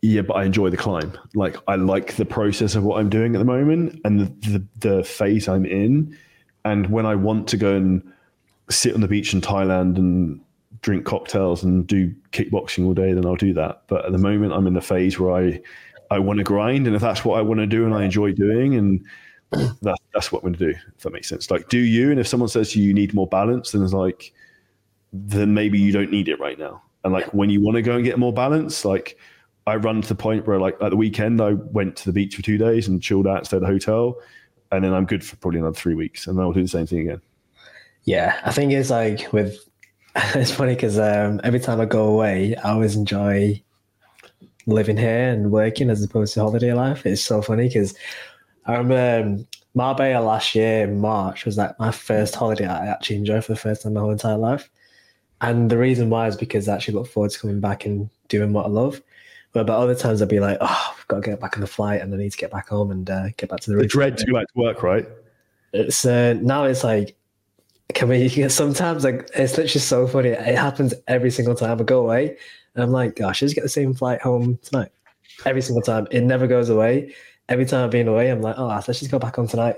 [0.01, 1.17] yeah, but I enjoy the climb.
[1.35, 4.65] Like I like the process of what I'm doing at the moment and the, the,
[4.79, 6.17] the phase I'm in.
[6.63, 8.11] And when I want to go and
[8.69, 10.39] sit on the beach in Thailand and
[10.81, 13.83] drink cocktails and do kickboxing all day, then I'll do that.
[13.87, 15.61] But at the moment, I'm in the phase where I
[16.11, 18.33] I want to grind, and if that's what I want to do and I enjoy
[18.33, 19.03] doing, and
[19.81, 20.79] that's that's what I'm going to do.
[20.97, 21.49] If that makes sense.
[21.49, 22.11] Like, do you?
[22.11, 24.33] And if someone says to you, you need more balance, then it's like,
[25.13, 26.83] then maybe you don't need it right now.
[27.03, 29.17] And like when you want to go and get more balance, like
[29.65, 32.35] I run to the point where like at the weekend I went to the beach
[32.35, 34.17] for two days and chilled out, stayed at a hotel,
[34.71, 36.85] and then I'm good for probably another three weeks, and then I'll do the same
[36.85, 37.21] thing again.
[38.03, 39.57] Yeah, I think it's like with
[40.15, 43.61] it's funny because um, every time I go away, I always enjoy
[44.67, 47.05] living here and working as opposed to holiday life.
[47.05, 47.95] It's so funny because
[48.65, 53.17] I remember um, Marbella last year in March was like my first holiday I actually
[53.17, 54.69] enjoyed for the first time in my whole entire life.
[55.41, 58.53] And the reason why is because I actually look forward to coming back and doing
[58.53, 59.01] what I love.
[59.53, 61.67] But about other times I'd be like, oh, I've got to get back on the
[61.67, 63.87] flight and I need to get back home and uh, get back to the, the
[63.87, 65.07] dread to go back to work, right?
[65.73, 67.15] It's uh, now it's like
[67.93, 70.29] can we sometimes like it's literally so funny.
[70.29, 72.37] It happens every single time I go away.
[72.75, 74.91] And I'm like, gosh, I just get the same flight home tonight.
[75.45, 76.07] Every single time.
[76.11, 77.13] It never goes away.
[77.49, 79.75] Every time I've been away, I'm like, oh, let's just go back on tonight.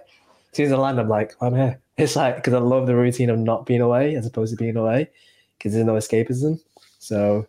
[0.51, 1.79] As soon as I land, I'm like, oh, I'm here.
[1.95, 4.77] It's like because I love the routine of not being away as opposed to being
[4.77, 5.11] away
[5.55, 6.59] because there's no escapism.
[6.97, 7.45] So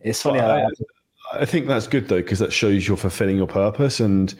[0.00, 0.40] it's funny.
[0.40, 0.66] I,
[1.34, 4.34] I think that's good though because that shows you're fulfilling your purpose and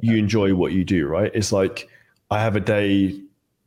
[0.00, 1.06] you enjoy what you do.
[1.06, 1.30] Right?
[1.32, 1.88] It's like
[2.30, 3.18] I have a day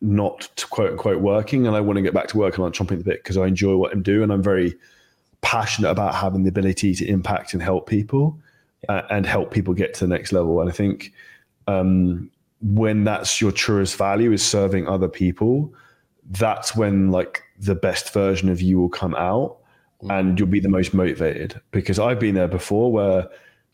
[0.02, 3.00] not quote unquote working and I want to get back to work and I'm chomping
[3.00, 4.76] the bit because I enjoy what I'm doing and I'm very
[5.48, 8.38] passionate about having the ability to impact and help people
[8.90, 10.60] uh, and help people get to the next level.
[10.60, 11.14] And I think
[11.68, 12.30] um,
[12.62, 15.74] when that's your truest value is serving other people,
[16.32, 19.56] that's when like the best version of you will come out
[20.04, 20.20] mm.
[20.20, 23.30] and you'll be the most motivated because I've been there before where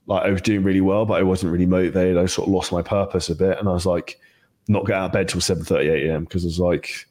[0.06, 2.18] like I was doing really well, but I wasn't really motivated.
[2.18, 3.58] I sort of lost my purpose a bit.
[3.58, 4.20] And I was like,
[4.68, 6.26] not get out of bed till 7 38 a.m.
[6.26, 7.08] because I was like,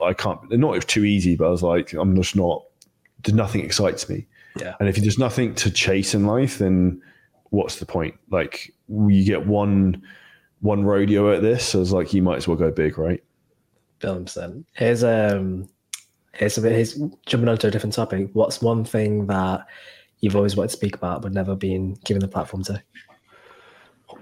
[0.00, 2.62] I can't, not it was too easy, but I was like, I'm just not,
[3.34, 4.26] nothing excites me.
[4.58, 4.74] Yeah.
[4.80, 7.02] And if there's nothing to chase in life, then
[7.50, 8.14] what's the point?
[8.30, 10.02] Like you get one,
[10.60, 13.22] one rodeo at this, so it's like you might as well go big, right?
[13.98, 14.66] Billion percent.
[14.72, 15.68] Here's um,
[16.32, 16.72] here's a bit.
[16.72, 16.94] Here's
[17.26, 18.30] jumping onto a different topic.
[18.32, 19.66] What's one thing that
[20.20, 22.82] you've always wanted to speak about but never been given the platform to?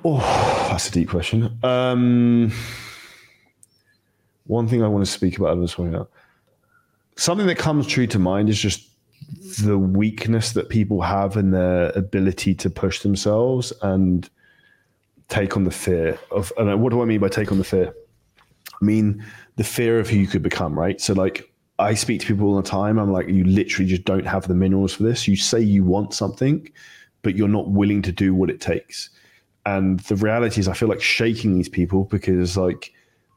[0.05, 1.59] Oh, that's a deep question.
[1.63, 2.53] Um,
[4.47, 6.07] one thing I want to speak about this one,
[7.17, 8.91] something that comes true to mind is just
[9.63, 14.29] the weakness that people have in their ability to push themselves and
[15.29, 16.53] take on the fear of.
[16.57, 17.95] And what do I mean by take on the fear?
[18.81, 19.25] I mean
[19.57, 21.01] the fear of who you could become, right?
[21.01, 22.99] So, like, I speak to people all the time.
[22.99, 25.27] I'm like, you literally just don't have the minerals for this.
[25.27, 26.69] You say you want something,
[27.23, 29.11] but you're not willing to do what it takes.
[29.67, 32.93] And the reality is, I feel like shaking these people because like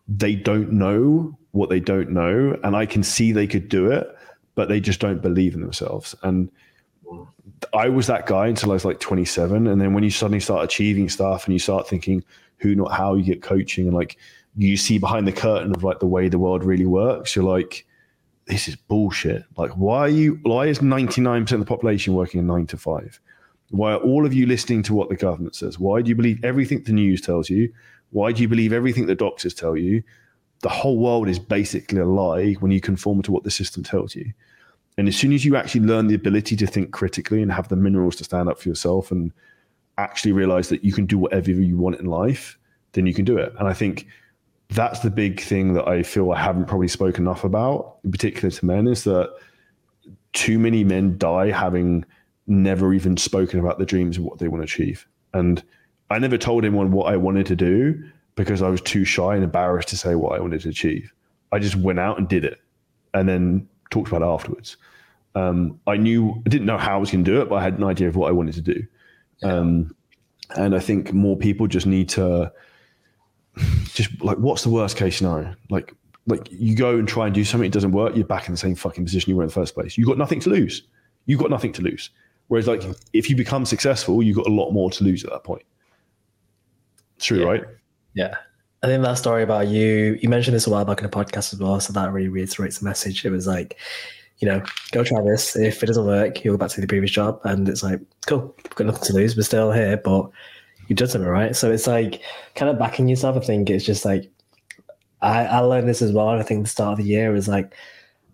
[0.07, 4.07] they don't know what they don't know, and I can see they could do it,
[4.58, 6.16] but they just don't believe in themselves.
[6.24, 6.49] And
[7.74, 10.66] I was that guy until I was like 27, and then when you suddenly start
[10.66, 12.24] achieving stuff and you start thinking
[12.58, 14.18] who, not how, you get coaching and like
[14.58, 17.86] you see behind the curtain of like the way the world really works, you're like,
[18.47, 19.43] this is bullshit.
[19.58, 20.39] Like, why are you?
[20.41, 23.22] Why is 99% of the population working a nine to five?
[23.70, 25.78] Why are all of you listening to what the government says?
[25.78, 27.72] Why do you believe everything the news tells you?
[28.10, 30.01] Why do you believe everything the doctors tell you?
[30.62, 34.16] The whole world is basically a lie when you conform to what the system tells
[34.16, 34.34] you.
[34.97, 37.75] And as soon as you actually learn the ability to think critically and have the
[37.75, 39.31] minerals to stand up for yourself and
[39.97, 42.57] actually realize that you can do whatever you want in life,
[42.93, 43.53] then you can do it.
[43.59, 44.07] And I think
[44.69, 48.49] that's the big thing that I feel I haven't probably spoken enough about, in particular
[48.49, 49.33] to men, is that
[50.33, 52.03] too many men die having
[52.47, 55.07] never even spoken about the dreams of what they want to achieve.
[55.33, 55.63] And
[56.09, 58.03] I never told anyone what I wanted to do
[58.35, 61.13] because I was too shy and embarrassed to say what I wanted to achieve.
[61.51, 62.59] I just went out and did it
[63.13, 64.77] and then talked about afterwards.
[65.35, 67.63] Um, I knew, I didn't know how I was going to do it, but I
[67.63, 68.88] had an idea of what I wanted to do.
[69.43, 69.95] Um,
[70.55, 72.51] and I think more people just need to
[73.93, 75.55] just like, what's the worst case scenario?
[75.69, 75.93] Like,
[76.25, 78.57] like you go and try and do something, it doesn't work, you're back in the
[78.57, 79.97] same fucking position you were in the first place.
[79.97, 80.83] You've got nothing to lose.
[81.25, 82.09] You've got nothing to lose.
[82.47, 82.83] Whereas, like,
[83.13, 85.63] if you become successful, you've got a lot more to lose at that point.
[87.19, 87.45] True, yeah.
[87.45, 87.63] right?
[88.13, 88.35] Yeah.
[88.88, 91.53] I think that story about you, you mentioned this a while back in a podcast
[91.53, 91.79] as well.
[91.79, 93.25] So that really reiterates the message.
[93.25, 93.77] It was like,
[94.39, 95.55] you know, go try this.
[95.57, 97.41] If it doesn't work, you'll go back to the previous job.
[97.43, 99.35] And it's like, cool, we've got nothing to lose.
[99.35, 100.29] We're still here, but
[100.88, 101.55] you've done something right.
[101.55, 102.21] So it's like
[102.55, 103.35] kind of backing yourself.
[103.35, 104.31] I think it's just like,
[105.21, 106.29] I, I learned this as well.
[106.29, 107.73] And I think the start of the year is like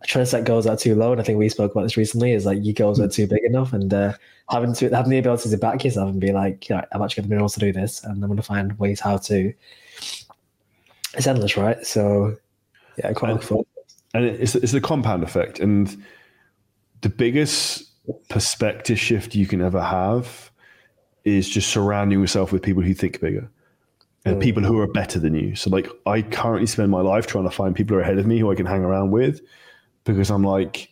[0.05, 1.13] trying to set goals that are too low.
[1.13, 2.33] And I think we spoke about this recently.
[2.33, 4.13] Is like your goals are too big enough, and uh,
[4.49, 7.23] having to having the ability to back yourself and be like, you know, I'm actually
[7.23, 9.53] got the minerals to do this, and I'm going to find ways how to.
[11.15, 11.85] It's endless, right?
[11.85, 12.35] So,
[12.97, 13.65] yeah, quite and.
[14.15, 15.95] And it's it's the compound effect, and
[17.01, 17.89] the biggest
[18.29, 20.51] perspective shift you can ever have
[21.23, 23.49] is just surrounding yourself with people who think bigger
[24.25, 24.41] and mm.
[24.41, 25.55] people who are better than you.
[25.55, 28.25] So like I currently spend my life trying to find people who are ahead of
[28.25, 29.41] me who I can hang around with
[30.03, 30.89] because I'm like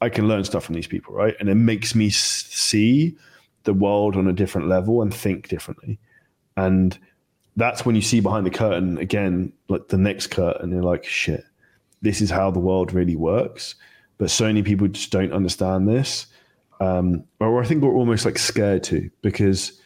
[0.00, 1.34] I can learn stuff from these people, right?
[1.38, 3.16] And it makes me see
[3.64, 5.98] the world on a different level and think differently.
[6.56, 6.98] And
[7.56, 11.44] that's when you see behind the curtain again, like the next curtain, you're like, shit,
[12.00, 13.74] this is how the world really works.
[14.18, 16.26] But so many people just don't understand this.
[16.80, 19.80] Um, or I think we're almost like scared to because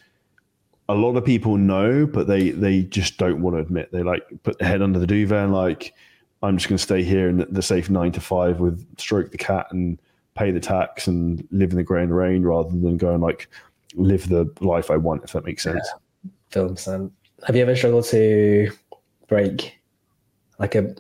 [0.89, 3.91] a lot of people know, but they they just don't want to admit.
[3.93, 5.95] They like put their head under the duvet and like,
[6.43, 9.39] I'm just going to stay here in the safe nine to five with stroke the
[9.39, 10.01] cat and
[10.35, 13.49] pay the tax and live in the grey and rain rather than go and like
[13.95, 15.25] live the life I want.
[15.25, 15.87] If that makes sense.
[15.93, 16.31] Yeah.
[16.51, 16.87] Films.
[16.87, 17.11] And
[17.45, 18.71] have you ever struggled to
[19.29, 19.79] break
[20.59, 20.95] like a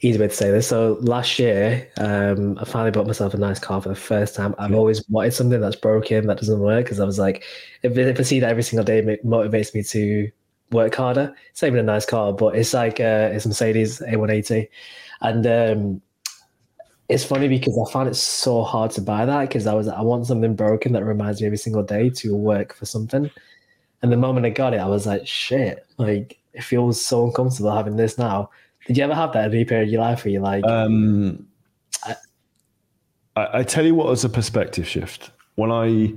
[0.00, 0.68] easy way to say this.
[0.68, 4.54] So last year, um, I finally bought myself a nice car for the first time.
[4.58, 4.76] I've yeah.
[4.76, 7.44] always wanted something that's broken that doesn't work because I was like,
[7.82, 10.30] if, if I see that every single day, it motivates me to
[10.70, 11.34] work harder.
[11.50, 14.68] It's not even a nice car, but it's like uh, it's Mercedes A180,
[15.22, 16.02] and um,
[17.08, 20.02] it's funny because I found it so hard to buy that because I was I
[20.02, 23.30] want something broken that reminds me every single day to work for something.
[24.02, 27.74] And the moment I got it, I was like, shit, like it feels so uncomfortable
[27.74, 28.50] having this now
[28.86, 30.64] did you ever have that at any period of your life where you like?
[30.64, 31.46] Um,
[33.34, 36.14] I, I tell you what was a perspective shift when I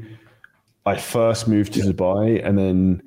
[0.85, 1.91] I first moved to yeah.
[1.91, 3.01] Dubai, and then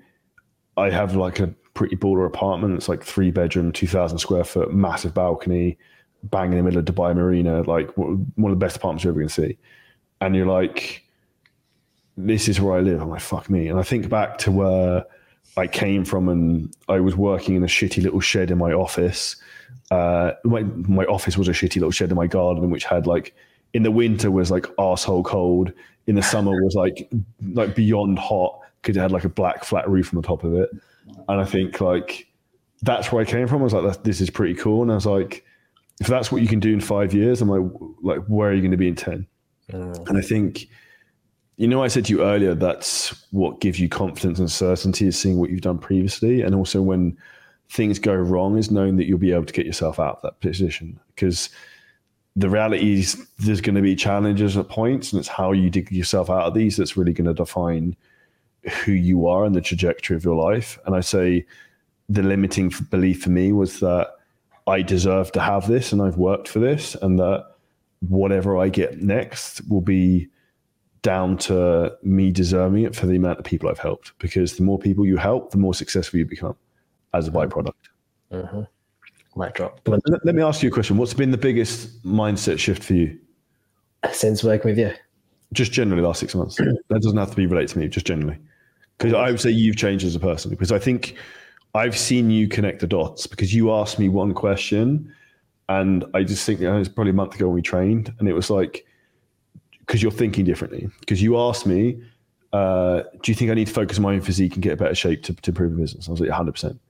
[0.76, 2.74] I have like a pretty baller apartment.
[2.74, 5.78] It's like three bedroom, two thousand square foot, massive balcony,
[6.24, 9.20] bang in the middle of Dubai Marina, like one of the best apartments you're ever
[9.20, 9.58] going to see.
[10.20, 11.04] And you're like,
[12.16, 13.00] this is where I live.
[13.00, 13.68] I'm like, fuck me.
[13.68, 15.04] And I think back to where
[15.56, 19.36] I came from, and I was working in a shitty little shed in my office
[19.92, 23.34] uh, my, my office was a shitty little shed in my garden, which had like
[23.74, 25.72] in the winter was like asshole cold.
[26.06, 27.12] In the summer was like
[27.52, 30.54] like beyond hot because it had like a black flat roof on the top of
[30.54, 30.70] it.
[31.28, 32.26] And I think like
[32.82, 33.60] that's where I came from.
[33.60, 34.82] I was like, this is pretty cool.
[34.82, 35.44] And I was like,
[36.00, 37.70] if that's what you can do in five years, I'm like,
[38.02, 39.26] like where are you going to be in ten?
[39.70, 40.08] Mm.
[40.08, 40.68] And I think,
[41.56, 45.18] you know, I said to you earlier, that's what gives you confidence and certainty is
[45.18, 47.16] seeing what you've done previously, and also when
[47.70, 50.40] things go wrong is knowing that you'll be able to get yourself out of that
[50.40, 50.98] position.
[51.14, 51.50] Because
[52.36, 55.90] the reality is there's going to be challenges at points and it's how you dig
[55.90, 57.96] yourself out of these that's really going to define
[58.84, 60.78] who you are and the trajectory of your life.
[60.86, 61.44] And i say
[62.08, 64.14] the limiting belief for me was that
[64.66, 67.46] i deserve to have this and i've worked for this and that
[68.08, 70.28] whatever i get next will be
[71.02, 74.78] down to me deserving it for the amount of people i've helped because the more
[74.78, 76.54] people you help the more successful you become
[77.14, 77.72] as a byproduct.
[78.32, 78.62] Mm-hmm.
[79.40, 79.80] Mic drop.
[79.86, 80.96] Let, let me ask you a question.
[80.96, 83.18] What's been the biggest mindset shift for you
[84.12, 84.92] since working with you?
[85.52, 86.56] Just generally, last six months.
[86.88, 87.88] that doesn't have to be related to me.
[87.88, 88.38] Just generally,
[88.98, 90.50] because I would say you've changed as a person.
[90.50, 91.16] Because I think
[91.74, 93.26] I've seen you connect the dots.
[93.26, 95.14] Because you asked me one question,
[95.68, 98.12] and I just think you know, it was probably a month ago when we trained,
[98.18, 98.86] and it was like
[99.92, 100.88] because you're thinking differently.
[101.00, 102.02] Because you asked me,
[102.54, 104.76] uh, "Do you think I need to focus on my own physique and get a
[104.76, 106.80] better shape to, to improve the business?" I was like, "100." percent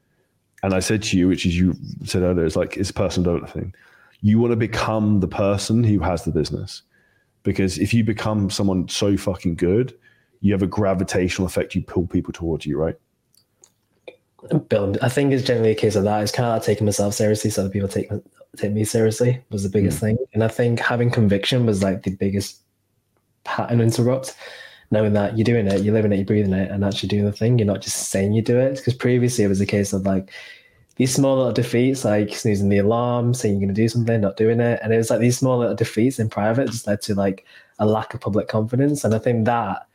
[0.62, 1.74] and I said to you, which is you
[2.04, 3.74] said earlier, it's like it's a person development thing.
[4.20, 6.82] You want to become the person who has the business.
[7.42, 9.98] Because if you become someone so fucking good,
[10.40, 11.74] you have a gravitational effect.
[11.74, 12.94] You pull people towards you, right?
[14.68, 16.22] Bill, I think it's generally a case of that.
[16.22, 18.08] It's kind of like taking myself seriously, so other people take
[18.56, 20.00] take me seriously was the biggest mm.
[20.00, 20.18] thing.
[20.34, 22.61] And I think having conviction was like the biggest
[23.44, 24.34] pattern interrupt
[24.92, 27.32] knowing that you're doing it, you're living it, you're breathing it, and actually doing the
[27.32, 27.58] thing.
[27.58, 28.76] You're not just saying you do it.
[28.76, 30.30] Because previously it was a case of like
[30.96, 34.36] these small little defeats, like snoozing the alarm, saying you're going to do something, not
[34.36, 34.78] doing it.
[34.82, 37.46] And it was like these small little defeats in private just led to like
[37.78, 39.02] a lack of public confidence.
[39.02, 39.86] And I think that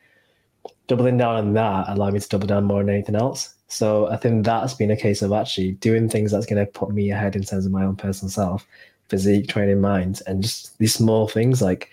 [0.88, 3.54] doubling down on that allowed me to double down more than anything else.
[3.68, 6.90] So I think that's been a case of actually doing things that's going to put
[6.90, 8.66] me ahead in terms of my own personal self,
[9.08, 11.90] physique, training, mind, and just these small things like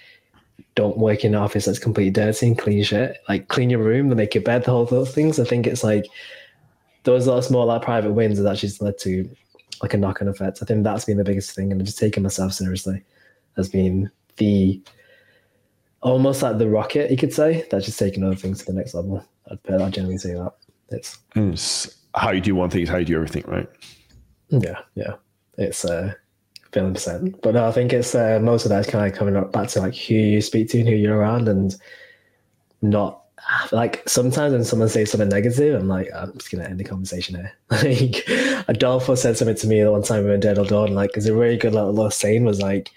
[0.76, 3.18] don't work in an office that's completely dirty and clean shit.
[3.28, 5.40] Like clean your room and make your bed, the whole those things.
[5.40, 6.06] I think it's like
[7.04, 9.30] those little small like private wins has actually led to
[9.82, 10.60] like a knock-on effect.
[10.62, 13.04] I think that's been the biggest thing, and just taking myself seriously
[13.56, 14.82] has been the
[16.02, 18.94] almost like the rocket, you could say, that's just taking other things to the next
[18.94, 19.26] level.
[19.50, 20.54] I'd, I'd generally say that.
[20.90, 23.68] It's, it's how you do one thing is how you do everything, right?
[24.50, 25.16] Yeah, yeah.
[25.58, 26.14] it's uh,
[26.76, 27.42] feeling percent.
[27.42, 29.70] But no, I think it's uh, most of that is kind of coming up back
[29.70, 31.76] to like who you speak to and who you're around, and
[32.82, 33.24] not
[33.72, 37.36] like sometimes when someone says something negative, I'm like, I'm just gonna end the conversation
[37.36, 37.54] here.
[37.72, 38.28] like
[38.68, 41.12] Adolfo said something to me the one time we were in Dead or Dawn, like
[41.16, 42.92] it's a really good little, little saying was like,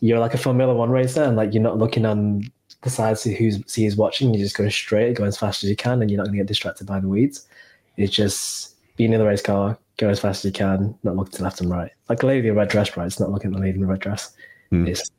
[0.00, 2.42] you're like a Formula One racer, and like you're not looking on
[2.82, 4.32] the sides to who's see who's watching.
[4.32, 6.46] You're just going straight, go as fast as you can, and you're not gonna get
[6.46, 7.48] distracted by the weeds.
[7.96, 11.30] It's just being in the race car, go as fast as you can, not look
[11.32, 11.90] to left and right.
[12.10, 13.06] Like the lady in the red dress, right?
[13.06, 14.32] It's not looking at the lady in the red dress.
[14.70, 14.86] Hmm.
[14.86, 15.10] It's,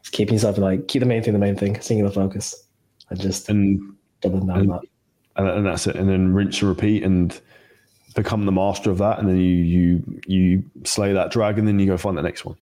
[0.00, 2.64] it's keeping yourself like keep the main thing the main thing, singular focus,
[3.10, 4.88] and just And doubling down and- on that.
[5.42, 5.96] and, and that's it.
[5.96, 7.38] And then rinse and repeat and
[8.14, 9.18] become the master of that.
[9.18, 12.52] And then you you you slay that dragon, then you go find the next one.